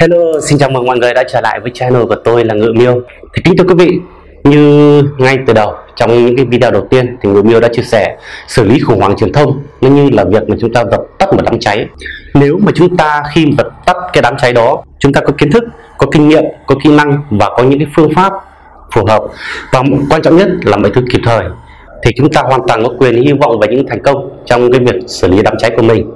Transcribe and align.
Hello, 0.00 0.40
xin 0.40 0.58
chào 0.58 0.70
mừng 0.70 0.86
mọi 0.86 0.98
người 0.98 1.14
đã 1.14 1.24
trở 1.32 1.40
lại 1.40 1.60
với 1.60 1.70
channel 1.74 2.04
của 2.04 2.14
tôi 2.14 2.44
là 2.44 2.54
Ngự 2.54 2.72
Miêu. 2.76 3.00
Thì 3.34 3.42
kính 3.44 3.56
thưa 3.56 3.64
quý 3.64 3.74
vị, 3.74 3.98
như 4.44 5.02
ngay 5.18 5.38
từ 5.46 5.52
đầu 5.52 5.74
trong 5.96 6.26
những 6.26 6.36
cái 6.36 6.46
video 6.46 6.70
đầu 6.70 6.86
tiên 6.90 7.16
thì 7.22 7.28
Ngự 7.28 7.42
Miêu 7.42 7.60
đã 7.60 7.68
chia 7.72 7.82
sẻ 7.82 8.16
xử 8.48 8.64
lý 8.64 8.80
khủng 8.80 9.00
hoảng 9.00 9.16
truyền 9.16 9.32
thông 9.32 9.62
nó 9.80 9.88
như 9.88 10.10
là 10.10 10.24
việc 10.24 10.48
mà 10.48 10.56
chúng 10.60 10.72
ta 10.72 10.84
dập 10.90 11.00
tắt 11.18 11.32
một 11.32 11.42
đám 11.44 11.58
cháy. 11.58 11.86
Nếu 12.34 12.58
mà 12.58 12.72
chúng 12.74 12.96
ta 12.96 13.22
khi 13.32 13.46
dập 13.58 13.86
tắt 13.86 13.96
cái 14.12 14.22
đám 14.22 14.34
cháy 14.38 14.52
đó, 14.52 14.82
chúng 14.98 15.12
ta 15.12 15.20
có 15.20 15.32
kiến 15.38 15.50
thức, 15.52 15.64
có 15.98 16.06
kinh 16.12 16.28
nghiệm, 16.28 16.44
có 16.66 16.74
kỹ 16.84 16.96
năng 16.96 17.22
và 17.30 17.48
có 17.56 17.62
những 17.62 17.78
cái 17.78 17.88
phương 17.96 18.14
pháp 18.14 18.32
phù 18.94 19.04
hợp 19.08 19.22
và 19.72 19.82
quan 20.10 20.22
trọng 20.22 20.36
nhất 20.36 20.48
là 20.64 20.76
mọi 20.76 20.90
thứ 20.94 21.00
kịp 21.12 21.20
thời 21.24 21.44
thì 22.02 22.10
chúng 22.16 22.32
ta 22.32 22.42
hoàn 22.42 22.60
toàn 22.68 22.84
có 22.84 22.90
quyền 22.98 23.22
hy 23.22 23.32
vọng 23.32 23.60
về 23.60 23.68
những 23.70 23.86
thành 23.86 24.02
công 24.02 24.30
trong 24.46 24.72
cái 24.72 24.80
việc 24.80 25.00
xử 25.06 25.28
lý 25.28 25.42
đám 25.42 25.54
cháy 25.58 25.70
của 25.76 25.82
mình 25.82 26.10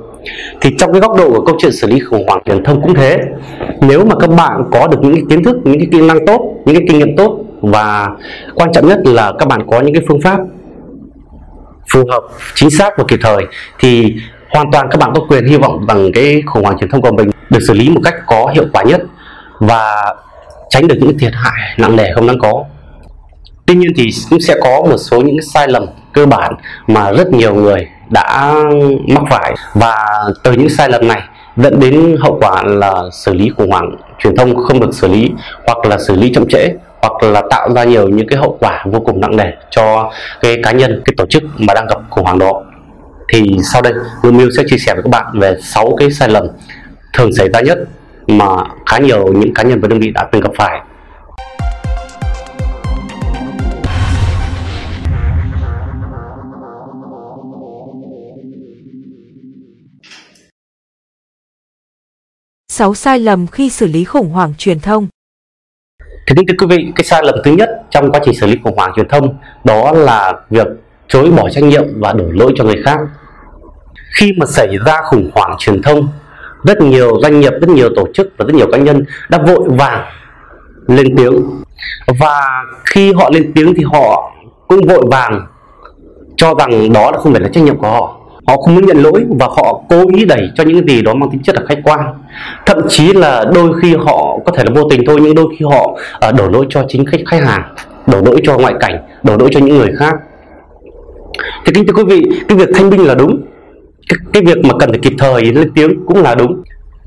thì 0.60 0.70
trong 0.78 0.92
cái 0.92 1.00
góc 1.00 1.16
độ 1.16 1.30
của 1.30 1.44
câu 1.44 1.56
chuyện 1.58 1.72
xử 1.72 1.86
lý 1.86 2.00
khủng 2.00 2.26
hoảng 2.26 2.42
truyền 2.44 2.64
thông 2.64 2.82
cũng 2.82 2.94
thế. 2.94 3.18
Nếu 3.80 4.04
mà 4.04 4.14
các 4.20 4.30
bạn 4.30 4.62
có 4.72 4.86
được 4.86 4.98
những 5.02 5.14
cái 5.14 5.24
kiến 5.30 5.44
thức, 5.44 5.56
những 5.64 5.78
cái 5.78 5.88
kỹ 5.92 6.00
năng 6.00 6.26
tốt, 6.26 6.40
những 6.64 6.76
cái 6.76 6.84
kinh 6.88 6.98
nghiệm 6.98 7.16
tốt, 7.16 7.40
và 7.60 8.08
quan 8.54 8.72
trọng 8.72 8.88
nhất 8.88 8.98
là 9.04 9.32
các 9.38 9.48
bạn 9.48 9.66
có 9.70 9.80
những 9.80 9.94
cái 9.94 10.02
phương 10.08 10.20
pháp 10.20 10.38
phù 11.92 12.00
hợp, 12.10 12.22
chính 12.54 12.70
xác 12.70 12.98
và 12.98 13.04
kịp 13.08 13.18
thời, 13.22 13.46
thì 13.78 14.14
hoàn 14.50 14.70
toàn 14.72 14.88
các 14.90 14.98
bạn 15.00 15.10
có 15.14 15.20
quyền 15.28 15.46
hy 15.46 15.56
vọng 15.56 15.86
rằng 15.88 16.12
cái 16.14 16.42
khủng 16.46 16.62
hoảng 16.62 16.78
truyền 16.78 16.90
thông 16.90 17.02
của 17.02 17.12
mình 17.12 17.30
được 17.50 17.60
xử 17.68 17.74
lý 17.74 17.88
một 17.88 18.00
cách 18.04 18.14
có 18.26 18.50
hiệu 18.54 18.64
quả 18.72 18.82
nhất 18.82 19.00
và 19.58 20.14
tránh 20.70 20.88
được 20.88 20.96
những 21.00 21.18
thiệt 21.18 21.32
hại 21.34 21.74
nặng 21.78 21.96
nề 21.96 22.12
không 22.14 22.26
đáng 22.26 22.38
có. 22.38 22.64
Tuy 23.66 23.74
nhiên 23.74 23.92
thì 23.96 24.08
cũng 24.30 24.40
sẽ 24.40 24.54
có 24.62 24.82
một 24.90 24.96
số 24.98 25.20
những 25.20 25.42
sai 25.42 25.68
lầm 25.68 25.86
cơ 26.12 26.26
bản 26.26 26.54
mà 26.86 27.12
rất 27.12 27.32
nhiều 27.32 27.54
người 27.54 27.86
đã 28.14 28.54
mắc 29.08 29.22
phải. 29.30 29.54
Và 29.74 30.24
từ 30.42 30.52
những 30.52 30.68
sai 30.68 30.88
lầm 30.88 31.08
này 31.08 31.22
dẫn 31.56 31.80
đến 31.80 32.16
hậu 32.20 32.38
quả 32.40 32.62
là 32.64 33.02
xử 33.12 33.34
lý 33.34 33.50
khủng 33.56 33.70
hoảng, 33.70 33.96
truyền 34.18 34.36
thông 34.36 34.56
không 34.56 34.80
được 34.80 34.94
xử 34.94 35.08
lý, 35.08 35.30
hoặc 35.66 35.78
là 35.88 35.98
xử 35.98 36.16
lý 36.16 36.32
chậm 36.34 36.44
trễ, 36.48 36.68
hoặc 37.02 37.22
là 37.22 37.42
tạo 37.50 37.72
ra 37.74 37.84
nhiều 37.84 38.08
những 38.08 38.28
cái 38.28 38.38
hậu 38.38 38.56
quả 38.60 38.84
vô 38.86 39.00
cùng 39.00 39.20
nặng 39.20 39.36
nề 39.36 39.52
cho 39.70 40.10
cái 40.40 40.56
cá 40.62 40.72
nhân, 40.72 41.02
cái 41.04 41.14
tổ 41.16 41.26
chức 41.26 41.42
mà 41.58 41.74
đang 41.74 41.86
gặp 41.86 41.98
khủng 42.10 42.24
hoảng 42.24 42.38
đó. 42.38 42.62
Thì 43.28 43.56
sau 43.62 43.82
đây 43.82 43.92
Lưu 44.22 44.50
sẽ 44.56 44.62
chia 44.66 44.78
sẻ 44.78 44.94
với 44.94 45.02
các 45.02 45.10
bạn 45.10 45.26
về 45.40 45.56
6 45.62 45.96
cái 45.98 46.10
sai 46.10 46.28
lầm 46.28 46.46
thường 47.12 47.32
xảy 47.32 47.48
ra 47.48 47.60
nhất 47.60 47.78
mà 48.26 48.46
khá 48.86 48.98
nhiều 48.98 49.32
những 49.32 49.54
cá 49.54 49.62
nhân 49.62 49.80
và 49.80 49.88
đơn 49.88 50.00
vị 50.00 50.10
đã 50.10 50.28
từng 50.32 50.42
gặp 50.42 50.50
phải. 50.56 50.80
Sáu 62.76 62.94
sai 62.94 63.18
lầm 63.18 63.46
khi 63.46 63.70
xử 63.70 63.86
lý 63.86 64.04
khủng 64.04 64.30
hoảng 64.30 64.54
truyền 64.58 64.80
thông. 64.80 65.06
Thì 66.26 66.34
thưa 66.48 66.54
quý 66.58 66.76
vị, 66.76 66.92
cái 66.96 67.04
sai 67.04 67.22
lầm 67.24 67.34
thứ 67.44 67.52
nhất 67.52 67.70
trong 67.90 68.12
quá 68.12 68.20
trình 68.24 68.34
xử 68.34 68.46
lý 68.46 68.58
khủng 68.64 68.76
hoảng 68.76 68.92
truyền 68.96 69.08
thông 69.08 69.36
đó 69.64 69.92
là 69.92 70.32
việc 70.50 70.66
chối 71.08 71.30
bỏ 71.30 71.48
trách 71.50 71.64
nhiệm 71.64 72.00
và 72.00 72.12
đổ 72.12 72.24
lỗi 72.30 72.52
cho 72.56 72.64
người 72.64 72.82
khác. 72.84 72.98
Khi 74.18 74.32
mà 74.38 74.46
xảy 74.46 74.78
ra 74.86 75.00
khủng 75.02 75.30
hoảng 75.34 75.56
truyền 75.58 75.82
thông, 75.82 76.08
rất 76.64 76.80
nhiều 76.80 77.20
doanh 77.22 77.40
nghiệp, 77.40 77.52
rất 77.60 77.68
nhiều 77.68 77.88
tổ 77.96 78.06
chức 78.14 78.32
và 78.36 78.44
rất 78.48 78.54
nhiều 78.54 78.66
cá 78.72 78.78
nhân 78.78 79.04
đã 79.28 79.38
vội 79.46 79.68
vàng 79.68 80.04
lên 80.86 81.16
tiếng. 81.16 81.42
Và 82.20 82.64
khi 82.84 83.12
họ 83.12 83.30
lên 83.32 83.52
tiếng 83.54 83.74
thì 83.74 83.84
họ 83.92 84.32
cũng 84.68 84.86
vội 84.88 85.04
vàng 85.10 85.46
cho 86.36 86.54
rằng 86.58 86.92
đó 86.92 87.10
là 87.10 87.18
không 87.18 87.32
phải 87.32 87.42
là 87.42 87.48
trách 87.48 87.64
nhiệm 87.64 87.78
của 87.78 87.90
họ 87.90 88.20
họ 88.46 88.56
không 88.56 88.74
muốn 88.74 88.86
nhận 88.86 89.02
lỗi 89.02 89.24
và 89.28 89.46
họ 89.46 89.80
cố 89.88 90.04
ý 90.16 90.24
đẩy 90.24 90.50
cho 90.54 90.64
những 90.64 90.88
gì 90.88 91.02
đó 91.02 91.14
mang 91.14 91.30
tính 91.30 91.42
chất 91.42 91.56
là 91.56 91.62
khách 91.68 91.78
quan. 91.84 92.00
Thậm 92.66 92.78
chí 92.88 93.12
là 93.12 93.44
đôi 93.54 93.72
khi 93.82 93.94
họ 93.94 94.38
có 94.44 94.52
thể 94.56 94.64
là 94.64 94.70
vô 94.74 94.88
tình 94.90 95.02
thôi 95.06 95.18
nhưng 95.22 95.34
đôi 95.34 95.46
khi 95.58 95.64
họ 95.64 95.96
uh, 96.28 96.34
đổ 96.38 96.48
lỗi 96.48 96.66
cho 96.70 96.84
chính 96.88 97.06
khách 97.06 97.20
khách 97.26 97.42
hàng 97.44 97.62
đổ 98.06 98.20
lỗi 98.20 98.40
cho 98.44 98.58
ngoại 98.58 98.74
cảnh 98.80 98.98
đổ 99.22 99.36
lỗi 99.36 99.48
cho 99.52 99.60
những 99.60 99.78
người 99.78 99.92
khác. 99.98 100.14
Thì 101.64 101.72
kính 101.74 101.86
thưa 101.86 101.92
quý 101.92 102.04
vị 102.04 102.40
cái 102.48 102.58
việc 102.58 102.68
thanh 102.74 102.90
minh 102.90 103.06
là 103.06 103.14
đúng. 103.14 103.42
Cái, 104.08 104.18
cái 104.32 104.42
việc 104.42 104.64
mà 104.64 104.74
cần 104.78 104.90
phải 104.90 104.98
kịp 104.98 105.12
thời 105.18 105.42
lên 105.42 105.70
tiếng 105.74 106.06
cũng 106.06 106.22
là 106.22 106.34
đúng. 106.34 106.62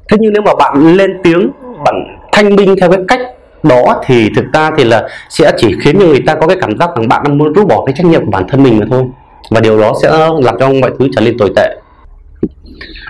Thế 0.09 0.17
nhưng 0.19 0.33
nếu 0.33 0.41
mà 0.41 0.51
bạn 0.59 0.97
lên 0.97 1.11
tiếng 1.23 1.51
bạn 1.85 1.95
thanh 2.31 2.55
minh 2.55 2.75
theo 2.81 2.91
cái 2.91 2.99
cách 3.07 3.19
đó 3.63 4.01
thì 4.05 4.29
thực 4.35 4.45
ra 4.53 4.71
thì 4.77 4.83
là 4.83 5.07
sẽ 5.29 5.51
chỉ 5.57 5.75
khiến 5.81 5.99
cho 5.99 6.05
người 6.05 6.23
ta 6.25 6.35
có 6.35 6.47
cái 6.47 6.57
cảm 6.61 6.77
giác 6.77 6.89
rằng 6.95 7.07
bạn 7.07 7.23
đang 7.23 7.37
muốn 7.37 7.53
rút 7.53 7.67
bỏ 7.67 7.85
cái 7.85 7.95
trách 7.97 8.05
nhiệm 8.05 8.25
của 8.25 8.31
bản 8.31 8.43
thân 8.47 8.63
mình 8.63 8.79
mà 8.79 8.85
thôi 8.89 9.03
và 9.49 9.61
điều 9.61 9.81
đó 9.81 9.93
sẽ 10.01 10.29
làm 10.41 10.55
cho 10.59 10.69
mọi 10.81 10.91
thứ 10.99 11.07
trở 11.15 11.21
nên 11.21 11.37
tồi 11.37 11.51
tệ. 11.55 11.77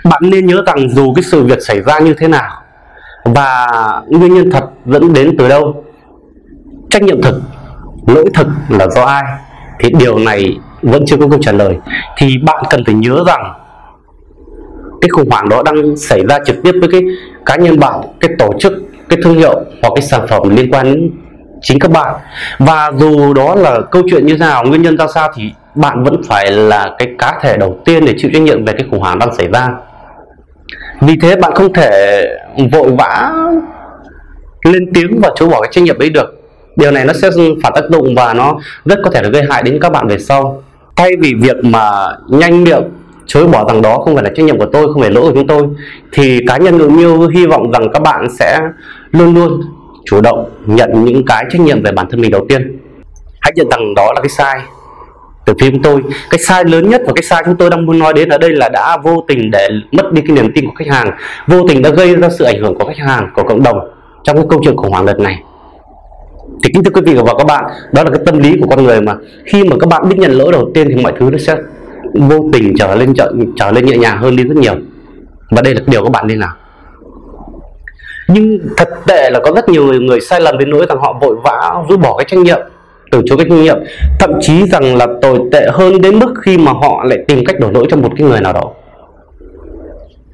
Bạn 0.04 0.22
nên 0.24 0.46
nhớ 0.46 0.64
rằng 0.66 0.90
dù 0.90 1.14
cái 1.14 1.24
sự 1.24 1.44
việc 1.44 1.62
xảy 1.62 1.82
ra 1.82 2.00
như 2.00 2.14
thế 2.14 2.28
nào 2.28 2.62
và 3.26 3.68
nguyên 4.08 4.34
nhân 4.34 4.52
thật 4.52 4.64
dẫn 4.86 5.14
đến 5.14 5.36
từ 5.38 5.50
đâu, 5.50 5.84
trách 6.90 7.04
nhiệm 7.04 7.22
thực, 7.22 7.42
lỗi 8.08 8.26
thực 8.34 8.48
là 8.70 8.88
do 8.88 9.04
ai, 9.04 9.24
thì 9.80 9.90
điều 10.00 10.20
này 10.20 10.58
vẫn 10.82 11.04
chưa 11.06 11.18
có 11.18 11.28
câu 11.30 11.40
trả 11.42 11.52
lời. 11.52 11.78
Thì 12.18 12.38
bạn 12.38 12.64
cần 12.70 12.84
phải 12.86 12.96
nhớ 12.96 13.24
rằng 13.28 13.54
cái 15.02 15.10
khủng 15.10 15.30
hoảng 15.30 15.50
đó 15.50 15.64
đang 15.64 15.98
xảy 15.98 16.24
ra 16.30 16.38
trực 16.46 16.56
tiếp 16.64 16.72
với 16.80 16.90
cái 16.92 17.02
cá 17.46 17.56
nhân 17.56 17.80
bạn, 17.80 18.02
cái 18.20 18.32
tổ 18.40 18.54
chức, 18.60 18.74
cái 19.10 19.20
thương 19.24 19.36
hiệu 19.38 19.64
hoặc 19.82 19.92
cái 19.96 20.02
sản 20.02 20.28
phẩm 20.30 20.56
liên 20.56 20.74
quan 20.74 20.86
đến 20.86 21.12
chính 21.62 21.80
các 21.80 21.92
bạn. 21.92 22.16
Và 22.60 22.92
dù 22.98 23.34
đó 23.34 23.56
là 23.56 23.80
câu 23.92 24.02
chuyện 24.10 24.26
như 24.26 24.34
thế 24.34 24.40
nào, 24.40 24.66
nguyên 24.66 24.82
nhân 24.82 24.98
ra 24.98 25.06
sao 25.14 25.32
thì 25.36 25.52
bạn 25.78 26.04
vẫn 26.04 26.22
phải 26.28 26.52
là 26.52 26.96
cái 26.98 27.08
cá 27.18 27.40
thể 27.42 27.58
đầu 27.58 27.80
tiên 27.86 28.06
để 28.06 28.14
chịu 28.18 28.32
trách 28.34 28.42
nhiệm 28.42 28.66
về 28.66 28.74
cái 28.74 28.88
khủng 28.92 29.00
hoảng 29.00 29.20
đang 29.20 29.36
xảy 29.36 29.48
ra. 29.48 29.70
Vì 31.02 31.18
thế 31.22 31.36
bạn 31.36 31.52
không 31.56 31.74
thể 31.74 32.24
vội 32.72 32.92
vã 32.92 33.32
lên 34.64 34.94
tiếng 34.94 35.20
và 35.22 35.30
chối 35.36 35.50
bỏ 35.50 35.62
cái 35.62 35.70
trách 35.72 35.84
nhiệm 35.84 36.00
ấy 36.00 36.10
được. 36.10 36.42
Điều 36.76 36.92
này 36.92 37.06
nó 37.06 37.14
sẽ 37.14 37.30
phản 37.64 37.74
tác 37.76 37.84
dụng 37.90 38.16
và 38.16 38.34
nó 38.34 38.60
rất 38.86 39.00
có 39.04 39.10
thể 39.10 39.22
là 39.22 39.30
gây 39.30 39.44
hại 39.50 39.64
đến 39.64 39.80
các 39.82 39.92
bạn 39.92 40.08
về 40.08 40.20
sau. 40.20 40.64
Thay 40.96 41.12
vì 41.20 41.34
việc 41.34 41.56
mà 41.64 42.08
nhanh 42.30 42.64
miệng 42.64 42.84
chối 43.26 43.48
bỏ 43.48 43.66
rằng 43.68 43.82
đó 43.82 43.98
không 43.98 44.16
phải 44.16 44.24
là 44.24 44.30
trách 44.36 44.44
nhiệm 44.44 44.60
của 44.60 44.66
tôi, 44.74 44.94
không 44.94 45.02
phải 45.02 45.12
lỗi 45.12 45.24
của 45.24 45.32
chúng 45.34 45.48
tôi, 45.48 45.64
thì 46.12 46.40
cá 46.48 46.58
nhân 46.58 46.78
ngự 46.78 46.90
miêu 46.90 47.28
hy 47.28 47.46
vọng 47.46 47.72
rằng 47.72 47.88
các 47.94 48.02
bạn 48.02 48.28
sẽ 48.40 48.60
luôn 49.12 49.36
luôn 49.36 49.62
chủ 50.06 50.22
động 50.22 50.50
nhận 50.66 51.06
những 51.06 51.26
cái 51.26 51.46
trách 51.50 51.62
nhiệm 51.62 51.84
về 51.84 51.92
bản 51.92 52.08
thân 52.10 52.22
mình 52.22 52.32
đầu 52.32 52.46
tiên. 52.50 52.80
Hãy 53.42 53.52
nhận 53.56 53.70
rằng 53.70 53.96
đó 53.96 54.14
là 54.16 54.22
cái 54.22 54.30
sai 54.30 54.60
từ 55.48 55.54
phía 55.60 55.72
chúng 55.72 55.82
tôi. 55.82 56.02
Cái 56.30 56.40
sai 56.40 56.66
lớn 56.66 56.90
nhất 56.90 57.02
và 57.06 57.14
cái 57.16 57.24
sai 57.24 57.44
chúng 57.46 57.58
tôi 57.58 57.70
đang 57.70 57.86
muốn 57.86 58.00
nói 58.00 58.14
đến 58.14 58.30
ở 58.30 58.38
đây 58.38 58.52
là 58.52 58.70
đã 58.70 58.98
vô 59.04 59.24
tình 59.28 59.52
để 59.52 59.70
mất 59.92 60.12
đi 60.12 60.22
cái 60.22 60.36
niềm 60.36 60.52
tin 60.56 60.66
của 60.66 60.74
khách 60.76 60.88
hàng. 60.88 61.12
Vô 61.48 61.68
tình 61.68 61.82
đã 61.82 61.90
gây 61.90 62.16
ra 62.16 62.30
sự 62.30 62.46
ảnh 62.46 62.62
hưởng 62.62 62.76
của 62.76 62.86
khách 62.86 62.98
hàng 62.98 63.30
của 63.34 63.44
cộng 63.44 63.64
đồng 63.64 63.80
trong 64.24 64.36
cái 64.36 64.46
câu 64.50 64.60
chuyện 64.64 64.78
khủng 64.78 64.92
hoảng 64.92 65.06
đợt 65.06 65.20
này. 65.20 65.44
Thì 66.64 66.72
kính 66.74 66.84
thưa 66.84 66.92
quý 66.94 67.02
vị 67.06 67.16
và 67.16 67.34
các 67.38 67.48
bạn 67.48 67.64
đó 67.92 68.04
là 68.04 68.10
cái 68.10 68.20
tâm 68.26 68.40
lý 68.40 68.58
của 68.62 68.68
con 68.68 68.84
người 68.84 69.02
mà. 69.02 69.16
Khi 69.46 69.64
mà 69.64 69.76
các 69.80 69.90
bạn 69.90 70.10
biết 70.10 70.16
nhận 70.18 70.32
lỗi 70.32 70.52
đầu 70.52 70.72
tiên 70.74 70.88
thì 70.90 71.04
mọi 71.04 71.14
thứ 71.20 71.30
nó 71.32 71.38
sẽ 71.38 71.56
vô 72.14 72.50
tình 72.54 72.74
trở 72.78 72.96
lên 72.96 73.14
trở, 73.14 73.32
trở 73.56 73.72
lên 73.72 73.86
nhẹ 73.86 73.98
nhàng 73.98 74.18
hơn 74.18 74.36
đi 74.36 74.44
rất 74.44 74.58
nhiều. 74.58 74.74
Và 75.50 75.62
đây 75.62 75.74
là 75.74 75.82
điều 75.86 76.04
các 76.04 76.12
bạn 76.12 76.28
nên 76.28 76.40
làm. 76.40 76.52
Nhưng 78.28 78.60
thật 78.78 78.90
tệ 79.08 79.30
là 79.30 79.40
có 79.40 79.52
rất 79.56 79.70
nhiều 79.70 79.86
người, 79.86 80.00
người 80.00 80.22
sai 80.22 80.42
lầm 80.42 80.58
đến 80.58 80.70
nỗi 80.70 80.86
rằng 80.90 80.98
họ 80.98 81.18
vội 81.22 81.36
vã 81.44 81.74
rút 81.90 82.00
bỏ 82.00 82.18
cái 82.18 82.26
trách 82.30 82.40
nhiệm 82.40 82.60
từ 83.12 83.22
chối 83.26 83.38
cái 83.38 83.48
trách 83.50 83.56
nhiệm 83.56 83.78
thậm 84.20 84.32
chí 84.42 84.66
rằng 84.66 84.96
là 84.96 85.08
tồi 85.22 85.40
tệ 85.52 85.68
hơn 85.74 86.02
đến 86.02 86.20
mức 86.20 86.34
khi 86.42 86.58
mà 86.58 86.72
họ 86.72 87.04
lại 87.04 87.20
tìm 87.28 87.46
cách 87.46 87.60
đổ 87.60 87.72
lỗi 87.72 87.86
cho 87.90 87.98
một 87.98 88.10
cái 88.18 88.28
người 88.28 88.42
nào 88.42 88.54
đó. 88.54 88.72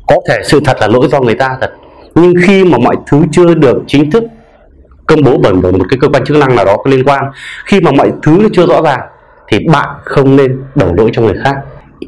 Có 0.07 0.15
thể 0.29 0.39
sự 0.43 0.59
thật 0.65 0.77
là 0.81 0.87
lỗi 0.87 1.07
do 1.11 1.19
người 1.19 1.35
ta 1.35 1.57
thật, 1.61 1.71
nhưng 2.15 2.33
khi 2.47 2.65
mà 2.65 2.77
mọi 2.77 2.95
thứ 3.07 3.21
chưa 3.31 3.53
được 3.53 3.77
chính 3.87 4.11
thức 4.11 4.23
công 5.07 5.23
bố 5.23 5.37
bởi 5.37 5.53
một 5.53 5.85
cái 5.89 5.97
cơ 6.01 6.07
quan 6.07 6.25
chức 6.25 6.37
năng 6.37 6.55
nào 6.55 6.65
đó 6.65 6.77
có 6.77 6.91
liên 6.91 7.03
quan, 7.03 7.25
khi 7.65 7.81
mà 7.81 7.91
mọi 7.91 8.11
thứ 8.23 8.49
chưa 8.53 8.65
rõ 8.65 8.81
ràng 8.81 8.99
thì 9.47 9.59
bạn 9.71 9.89
không 10.03 10.35
nên 10.35 10.61
đổ 10.75 10.87
lỗi 10.97 11.09
cho 11.13 11.21
người 11.21 11.35
khác. 11.43 11.55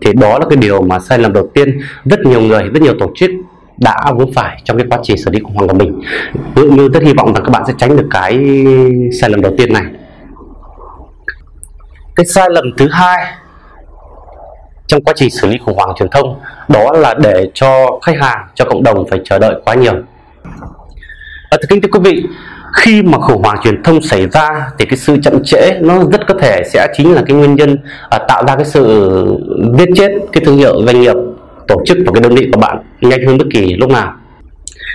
Thì 0.02 0.14
đó 0.14 0.40
là 0.40 0.46
cái 0.50 0.58
điều 0.58 0.82
mà 0.82 1.00
sai 1.00 1.20
lầm 1.20 1.34
đầu 1.34 1.50
tiên 1.54 1.80
rất 2.06 2.20
nhiều 2.20 2.42
người, 2.42 2.64
rất 2.64 2.82
nhiều 2.82 2.94
tổ 3.00 3.12
chức 3.16 3.32
đã 3.78 4.12
vướng 4.18 4.34
phải 4.34 4.62
trong 4.64 4.78
cái 4.78 4.88
quá 4.90 5.00
trình 5.04 5.18
xử 5.18 5.32
lý 5.32 5.40
khủng 5.40 5.56
hoảng 5.56 5.68
của 5.68 5.76
mình. 5.76 6.02
Tự 6.56 6.70
như 6.70 6.90
rất 6.90 7.04
hy 7.04 7.14
vọng 7.14 7.34
rằng 7.34 7.44
các 7.44 7.50
bạn 7.52 7.64
sẽ 7.68 7.74
tránh 7.78 7.98
được 7.98 8.08
cái 8.12 8.40
sai 9.22 9.30
lầm 9.30 9.42
đầu 9.42 9.54
tiên 9.58 9.74
này 9.74 9.84
cái 12.16 12.26
sai 12.26 12.48
lầm 12.50 12.66
thứ 12.78 12.88
hai 12.92 13.34
trong 14.88 15.04
quá 15.04 15.14
trình 15.18 15.30
xử 15.30 15.48
lý 15.48 15.58
khủng 15.66 15.76
hoảng 15.76 15.94
truyền 16.00 16.10
thông 16.10 16.40
đó 16.68 16.92
là 16.94 17.14
để 17.14 17.50
cho 17.54 18.00
khách 18.02 18.16
hàng 18.22 18.48
cho 18.56 18.66
cộng 18.66 18.84
đồng 18.84 19.08
phải 19.10 19.20
chờ 19.24 19.40
đợi 19.40 19.56
quá 19.66 19.76
nhiều. 19.76 19.94
Và 21.52 21.58
thưa 21.62 21.68
kính 21.70 21.82
thưa 21.82 21.90
quý 21.92 22.00
vị 22.04 22.24
khi 22.76 23.04
mà 23.04 23.18
khủng 23.18 23.44
hoảng 23.44 23.58
truyền 23.64 23.84
thông 23.84 24.02
xảy 24.02 24.28
ra 24.28 24.70
thì 24.78 24.86
cái 24.86 24.98
sự 24.98 25.18
chậm 25.24 25.44
trễ 25.44 25.80
nó 25.82 26.04
rất 26.12 26.28
có 26.28 26.34
thể 26.42 26.62
sẽ 26.74 26.88
chính 26.98 27.14
là 27.14 27.24
cái 27.28 27.38
nguyên 27.38 27.56
nhân 27.56 27.78
à, 28.10 28.20
tạo 28.28 28.44
ra 28.48 28.56
cái 28.56 28.66
sự 28.66 28.84
giết 29.78 29.90
chết 29.96 30.12
cái 30.32 30.44
thương 30.46 30.58
hiệu 30.58 30.86
doanh 30.86 31.02
nghiệp 31.02 31.16
tổ 31.68 31.82
chức 31.86 31.98
và 32.06 32.12
cái 32.14 32.22
đơn 32.22 32.36
vị 32.36 32.50
của 32.54 32.60
bạn 32.60 32.78
nhanh 33.02 33.26
hơn 33.28 33.38
bất 33.38 33.46
kỳ 33.54 33.76
lúc 33.76 33.90
nào. 33.90 34.14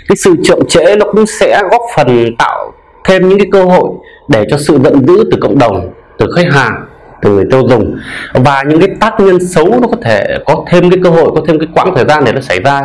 Cái 0.08 0.16
sự 0.16 0.34
chậm 0.44 0.58
trễ 0.68 0.96
nó 0.96 1.06
cũng 1.12 1.26
sẽ 1.26 1.62
góp 1.70 1.82
phần 1.96 2.36
tạo 2.38 2.72
thêm 3.04 3.28
những 3.28 3.38
cái 3.38 3.48
cơ 3.52 3.64
hội 3.64 3.90
để 4.28 4.44
cho 4.50 4.58
sự 4.58 4.78
giận 4.84 5.06
dữ 5.06 5.24
từ 5.30 5.38
cộng 5.40 5.58
đồng 5.58 5.90
từ 6.18 6.26
khách 6.36 6.52
hàng 6.52 6.86
từ 7.22 7.30
người 7.30 7.44
tiêu 7.50 7.68
dùng. 7.68 7.98
Và 8.34 8.62
những 8.62 8.80
cái 8.80 8.88
tác 9.00 9.20
nhân 9.20 9.46
xấu 9.48 9.80
nó 9.80 9.88
có 9.88 9.96
thể 10.02 10.38
có 10.46 10.64
thêm 10.68 10.90
cái 10.90 11.00
cơ 11.04 11.10
hội, 11.10 11.30
có 11.34 11.42
thêm 11.46 11.58
cái 11.58 11.68
quãng 11.74 11.92
thời 11.96 12.04
gian 12.04 12.24
để 12.24 12.32
nó 12.32 12.40
xảy 12.40 12.60
ra, 12.60 12.82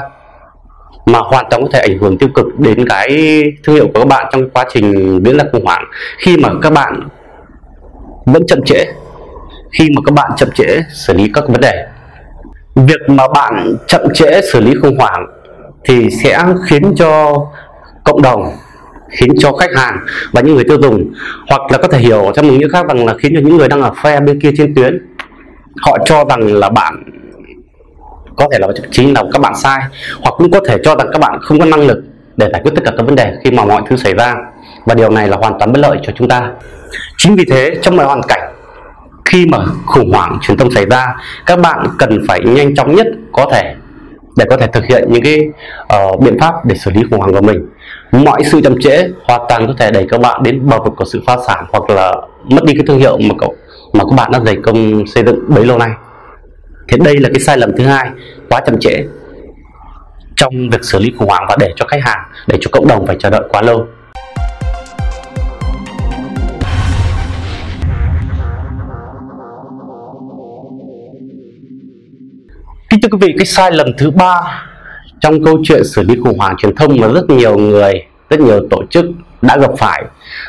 mà 1.06 1.20
hoàn 1.20 1.46
toàn 1.50 1.62
có 1.62 1.68
thể 1.74 1.80
ảnh 1.80 1.98
hưởng 2.00 2.18
tiêu 2.18 2.30
cực 2.36 2.46
đến 2.60 2.86
cái 2.90 3.10
thương 3.64 3.76
hiệu 3.76 3.88
của 3.94 4.00
các 4.00 4.08
bạn 4.08 4.26
trong 4.32 4.50
quá 4.50 4.66
trình 4.74 5.20
diễn 5.26 5.38
ra 5.38 5.44
khủng 5.52 5.66
hoảng. 5.66 5.84
Khi 6.18 6.38
mà 6.38 6.50
các 6.62 6.74
bạn 6.74 7.00
vẫn 8.26 8.48
chậm 8.48 8.60
trễ, 8.66 8.86
khi 9.80 9.90
mà 9.96 10.02
các 10.06 10.14
bạn 10.14 10.32
chậm 10.38 10.50
trễ 10.56 10.82
xử 10.94 11.14
lý 11.14 11.32
các 11.34 11.44
vấn 11.48 11.62
đề, 11.62 11.86
việc 12.76 13.00
mà 13.08 13.24
bạn 13.28 13.76
chậm 13.88 14.02
trễ 14.14 14.42
xử 14.54 14.60
lý 14.60 14.74
khủng 14.82 14.98
hoảng 14.98 15.26
thì 15.84 16.10
sẽ 16.24 16.44
khiến 16.70 16.94
cho 16.96 17.36
cộng 18.04 18.22
đồng 18.22 18.52
khiến 19.18 19.30
cho 19.38 19.52
khách 19.52 19.76
hàng 19.76 19.98
và 20.32 20.42
những 20.42 20.56
người 20.56 20.64
tiêu 20.64 20.78
dùng 20.82 21.14
hoặc 21.50 21.62
là 21.72 21.78
có 21.78 21.88
thể 21.88 22.00
hiểu 22.00 22.32
trong 22.36 22.48
một 22.48 22.54
nghĩa 22.54 22.68
khác 22.70 22.88
rằng 22.88 23.06
là 23.06 23.16
khiến 23.20 23.32
cho 23.36 23.42
những 23.44 23.58
người 23.58 23.68
đang 23.68 23.82
ở 23.82 23.92
phe 24.04 24.20
bên 24.20 24.42
kia 24.42 24.52
trên 24.58 24.76
tuyến 24.76 25.08
họ 25.82 25.98
cho 26.06 26.24
rằng 26.30 26.54
là 26.54 26.70
bạn 26.70 27.04
có 28.36 28.48
thể 28.52 28.60
là 28.60 28.68
chính 28.92 29.14
là 29.14 29.24
các 29.34 29.42
bạn 29.42 29.56
sai 29.56 29.80
hoặc 30.24 30.34
cũng 30.38 30.52
có 30.52 30.60
thể 30.68 30.78
cho 30.84 30.96
rằng 30.96 31.08
các 31.12 31.20
bạn 31.20 31.40
không 31.42 31.60
có 31.60 31.66
năng 31.66 31.88
lực 31.88 32.04
để 32.38 32.50
giải 32.52 32.62
quyết 32.64 32.72
tất 32.76 32.82
cả 32.86 32.92
các 32.98 33.04
vấn 33.06 33.16
đề 33.16 33.34
khi 33.44 33.52
mà 33.52 33.66
mọi 33.66 33.82
thứ 33.90 33.98
xảy 33.98 34.14
ra. 34.14 34.36
Và 34.86 34.96
điều 34.96 35.10
này 35.10 35.28
là 35.28 35.38
hoàn 35.38 35.60
toàn 35.60 35.72
bất 35.72 35.80
lợi 35.80 35.98
cho 36.04 36.14
chúng 36.16 36.28
ta. 36.28 36.52
Chính 37.18 37.36
vì 37.36 37.46
thế 37.52 37.76
trong 37.82 37.98
mọi 37.98 38.06
hoàn 38.06 38.22
cảnh 38.28 38.54
khi 39.26 39.46
mà 39.46 39.58
khủng 39.86 40.12
hoảng 40.12 40.40
truyền 40.42 40.58
thông 40.58 40.72
xảy 40.72 40.86
ra 40.86 41.16
các 41.46 41.60
bạn 41.60 41.86
cần 41.98 42.26
phải 42.28 42.42
nhanh 42.46 42.76
chóng 42.76 42.96
nhất 42.96 43.08
có 43.32 43.46
thể 43.52 43.76
để 44.38 44.46
có 44.50 44.58
thể 44.58 44.68
thực 44.68 44.86
hiện 44.86 45.04
những 45.10 45.24
cái 45.24 45.40
uh, 46.12 46.20
biện 46.20 46.38
pháp 46.40 46.66
để 46.66 46.76
xử 46.76 46.92
lý 46.92 47.02
khủng 47.10 47.20
hoảng 47.20 47.34
của 47.34 47.42
mình 47.42 47.66
mọi 48.24 48.44
sự 48.44 48.62
chậm 48.64 48.76
trễ 48.82 49.10
hoàn 49.24 49.42
toàn 49.50 49.68
có 49.68 49.74
thể 49.78 49.92
đẩy 49.92 50.06
các 50.10 50.22
bạn 50.22 50.44
đến 50.44 50.70
bờ 50.70 50.80
vực 50.80 50.94
của 50.98 51.06
sự 51.06 51.24
phá 51.28 51.38
sản 51.48 51.66
hoặc 51.70 51.90
là 51.90 52.16
mất 52.44 52.64
đi 52.64 52.74
cái 52.74 52.84
thương 52.88 53.00
hiệu 53.00 53.18
mà 53.18 53.36
cậu 53.40 53.56
mà 53.94 54.04
các 54.04 54.16
bạn 54.16 54.32
đã 54.32 54.40
dày 54.46 54.56
công 54.64 55.08
xây 55.08 55.24
dựng 55.26 55.40
bấy 55.48 55.66
lâu 55.66 55.78
nay. 55.78 55.90
Thế 56.88 56.98
đây 57.06 57.18
là 57.18 57.30
cái 57.34 57.40
sai 57.40 57.58
lầm 57.58 57.72
thứ 57.78 57.86
hai 57.86 58.10
quá 58.50 58.62
chậm 58.66 58.80
trễ 58.80 59.04
trong 60.36 60.54
việc 60.72 60.84
xử 60.84 61.00
lý 61.00 61.14
khủng 61.18 61.28
hoảng 61.28 61.46
và 61.50 61.56
để 61.60 61.74
cho 61.76 61.86
khách 61.86 62.02
hàng 62.04 62.20
để 62.48 62.58
cho 62.62 62.70
cộng 62.72 62.88
đồng 62.88 63.08
phải 63.08 63.16
chờ 63.20 63.30
đợi 63.30 63.42
quá 63.50 63.62
lâu. 63.62 63.88
Kính 72.90 73.02
thưa 73.02 73.10
quý 73.12 73.18
vị, 73.22 73.36
cái 73.38 73.46
sai 73.46 73.72
lầm 73.72 73.88
thứ 73.98 74.12
ba 74.12 74.65
trong 75.26 75.44
câu 75.44 75.58
chuyện 75.64 75.84
xử 75.84 76.04
lý 76.04 76.16
khủng 76.24 76.38
hoảng 76.38 76.56
truyền 76.58 76.76
thông 76.76 76.98
mà 77.02 77.08
rất 77.08 77.30
nhiều 77.30 77.58
người, 77.58 77.94
rất 78.30 78.40
nhiều 78.40 78.68
tổ 78.70 78.84
chức 78.90 79.06
đã 79.42 79.58
gặp 79.58 79.72
phải 79.78 80.04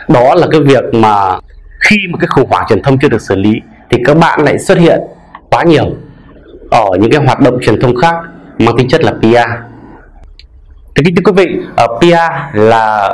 đó 0.09 0.35
là 0.35 0.47
cái 0.51 0.61
việc 0.61 0.85
mà 0.93 1.39
khi 1.81 1.97
mà 2.11 2.19
cái 2.21 2.27
khủng 2.27 2.51
hoảng 2.51 2.65
truyền 2.69 2.83
thông 2.83 2.99
chưa 2.99 3.09
được 3.09 3.21
xử 3.21 3.35
lý 3.35 3.53
thì 3.91 3.99
các 4.05 4.17
bạn 4.17 4.45
lại 4.45 4.59
xuất 4.59 4.79
hiện 4.79 5.01
quá 5.51 5.63
nhiều 5.63 5.85
ở 6.71 6.85
những 7.01 7.11
cái 7.11 7.25
hoạt 7.27 7.41
động 7.41 7.59
truyền 7.63 7.81
thông 7.81 7.97
khác 7.97 8.15
mang 8.59 8.77
tính 8.77 8.89
chất 8.89 9.05
là 9.05 9.13
PR. 9.21 9.51
Thì 10.95 11.03
kính 11.05 11.15
thưa 11.17 11.33
quý 11.33 11.45
vị, 11.45 11.61
ờ, 11.77 11.85
uh, 11.85 12.01
PR 12.01 12.59
là 12.59 13.11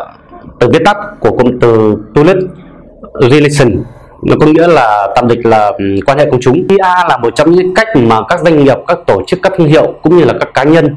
từ 0.61 0.69
viết 0.73 0.83
tắt 0.85 0.97
của 1.21 1.31
cụm 1.31 1.59
từ 1.61 1.97
Public 2.15 2.37
Relation 3.31 3.85
nó 4.23 4.37
có 4.41 4.47
nghĩa 4.47 4.69
là 4.69 5.09
tạm 5.15 5.29
dịch 5.29 5.47
là 5.47 5.67
ừ, 5.67 5.85
quan 6.07 6.19
hệ 6.19 6.27
công 6.31 6.41
chúng 6.41 6.69
PR 6.69 7.09
là 7.09 7.17
một 7.23 7.37
trong 7.37 7.51
những 7.51 7.75
cách 7.75 7.89
mà 7.97 8.21
các 8.29 8.41
doanh 8.41 8.65
nghiệp 8.65 8.77
các 8.89 8.99
tổ 9.07 9.23
chức 9.27 9.41
các 9.43 9.53
thương 9.59 9.67
hiệu 9.69 9.95
cũng 10.03 10.17
như 10.17 10.25
là 10.25 10.35
các 10.41 10.49
cá 10.55 10.65
nhân 10.65 10.97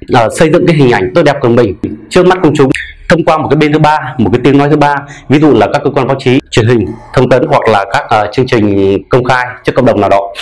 là 0.00 0.28
xây 0.38 0.52
dựng 0.52 0.66
cái 0.66 0.76
hình 0.76 0.90
ảnh 0.90 1.10
tốt 1.14 1.22
đẹp 1.22 1.36
của 1.40 1.48
mình 1.48 1.74
trước 2.10 2.26
mắt 2.26 2.38
công 2.42 2.54
chúng. 2.56 2.70
Thông 3.08 3.24
qua 3.24 3.38
một 3.38 3.48
cái 3.50 3.56
bên 3.56 3.72
thứ 3.72 3.78
ba 3.78 3.98
một 4.18 4.30
cái 4.32 4.40
tiếng 4.44 4.58
nói 4.58 4.68
thứ 4.70 4.76
ba 4.76 4.94
ví 5.28 5.38
dụ 5.38 5.54
là 5.54 5.68
các 5.72 5.82
cơ 5.84 5.90
quan 5.90 6.06
báo 6.06 6.16
chí 6.20 6.40
truyền 6.50 6.66
hình 6.66 6.86
thông 7.14 7.28
tấn 7.28 7.42
hoặc 7.48 7.68
là 7.68 7.84
các 7.92 8.24
uh, 8.26 8.32
chương 8.32 8.46
trình 8.46 8.96
công 9.08 9.24
khai 9.24 9.46
trước 9.64 9.72
cộng 9.74 9.86
đồng 9.86 10.00
nào 10.00 10.08
đó. 10.08 10.32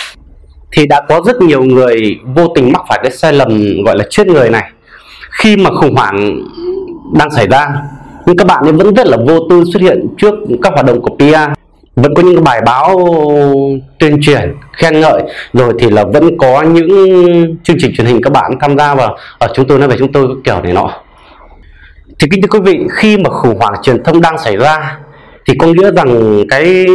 Thì 0.71 0.85
đã 0.85 1.01
có 1.09 1.21
rất 1.25 1.41
nhiều 1.41 1.63
người 1.63 2.19
vô 2.35 2.47
tình 2.55 2.71
mắc 2.71 2.81
phải 2.89 2.99
cái 3.03 3.11
sai 3.11 3.33
lầm 3.33 3.83
gọi 3.85 3.97
là 3.97 4.05
chết 4.09 4.27
người 4.27 4.49
này. 4.49 4.71
Khi 5.31 5.57
mà 5.57 5.69
khủng 5.69 5.95
hoảng 5.95 6.39
đang 7.13 7.31
xảy 7.31 7.47
ra 7.47 7.67
nhưng 8.27 8.37
các 8.37 8.47
bạn 8.47 8.63
ấy 8.63 8.71
vẫn 8.71 8.93
rất 8.93 9.07
là 9.07 9.17
vô 9.27 9.39
tư 9.49 9.63
xuất 9.73 9.81
hiện 9.81 10.07
trước 10.17 10.33
các 10.63 10.73
hoạt 10.73 10.85
động 10.85 11.01
của 11.01 11.15
PR 11.15 11.57
vẫn 11.97 12.13
có 12.15 12.23
những 12.23 12.43
bài 12.43 12.61
báo 12.65 13.07
tuyên 13.99 14.21
truyền, 14.21 14.55
khen 14.73 14.99
ngợi. 14.99 15.21
Rồi 15.53 15.73
thì 15.79 15.89
là 15.89 16.03
vẫn 16.03 16.37
có 16.37 16.61
những 16.61 16.87
chương 17.63 17.77
trình 17.79 17.93
truyền 17.97 18.07
hình 18.07 18.21
các 18.23 18.33
bạn 18.33 18.51
tham 18.61 18.77
gia 18.77 18.95
vào. 18.95 19.17
Ở 19.39 19.47
chúng 19.55 19.67
tôi 19.67 19.79
nói 19.79 19.87
về 19.87 19.95
chúng 19.99 20.11
tôi 20.11 20.27
kiểu 20.43 20.61
này 20.61 20.73
nọ. 20.73 20.91
Thì 22.19 22.27
kính 22.31 22.41
thưa 22.41 22.59
quý 22.59 22.59
vị, 22.71 22.87
khi 22.91 23.17
mà 23.17 23.29
khủng 23.29 23.57
hoảng 23.59 23.73
truyền 23.83 24.03
thông 24.03 24.21
đang 24.21 24.37
xảy 24.37 24.57
ra, 24.57 24.97
thì 25.45 25.53
có 25.59 25.67
nghĩa 25.67 25.91
rằng 25.91 26.43
cái 26.49 26.85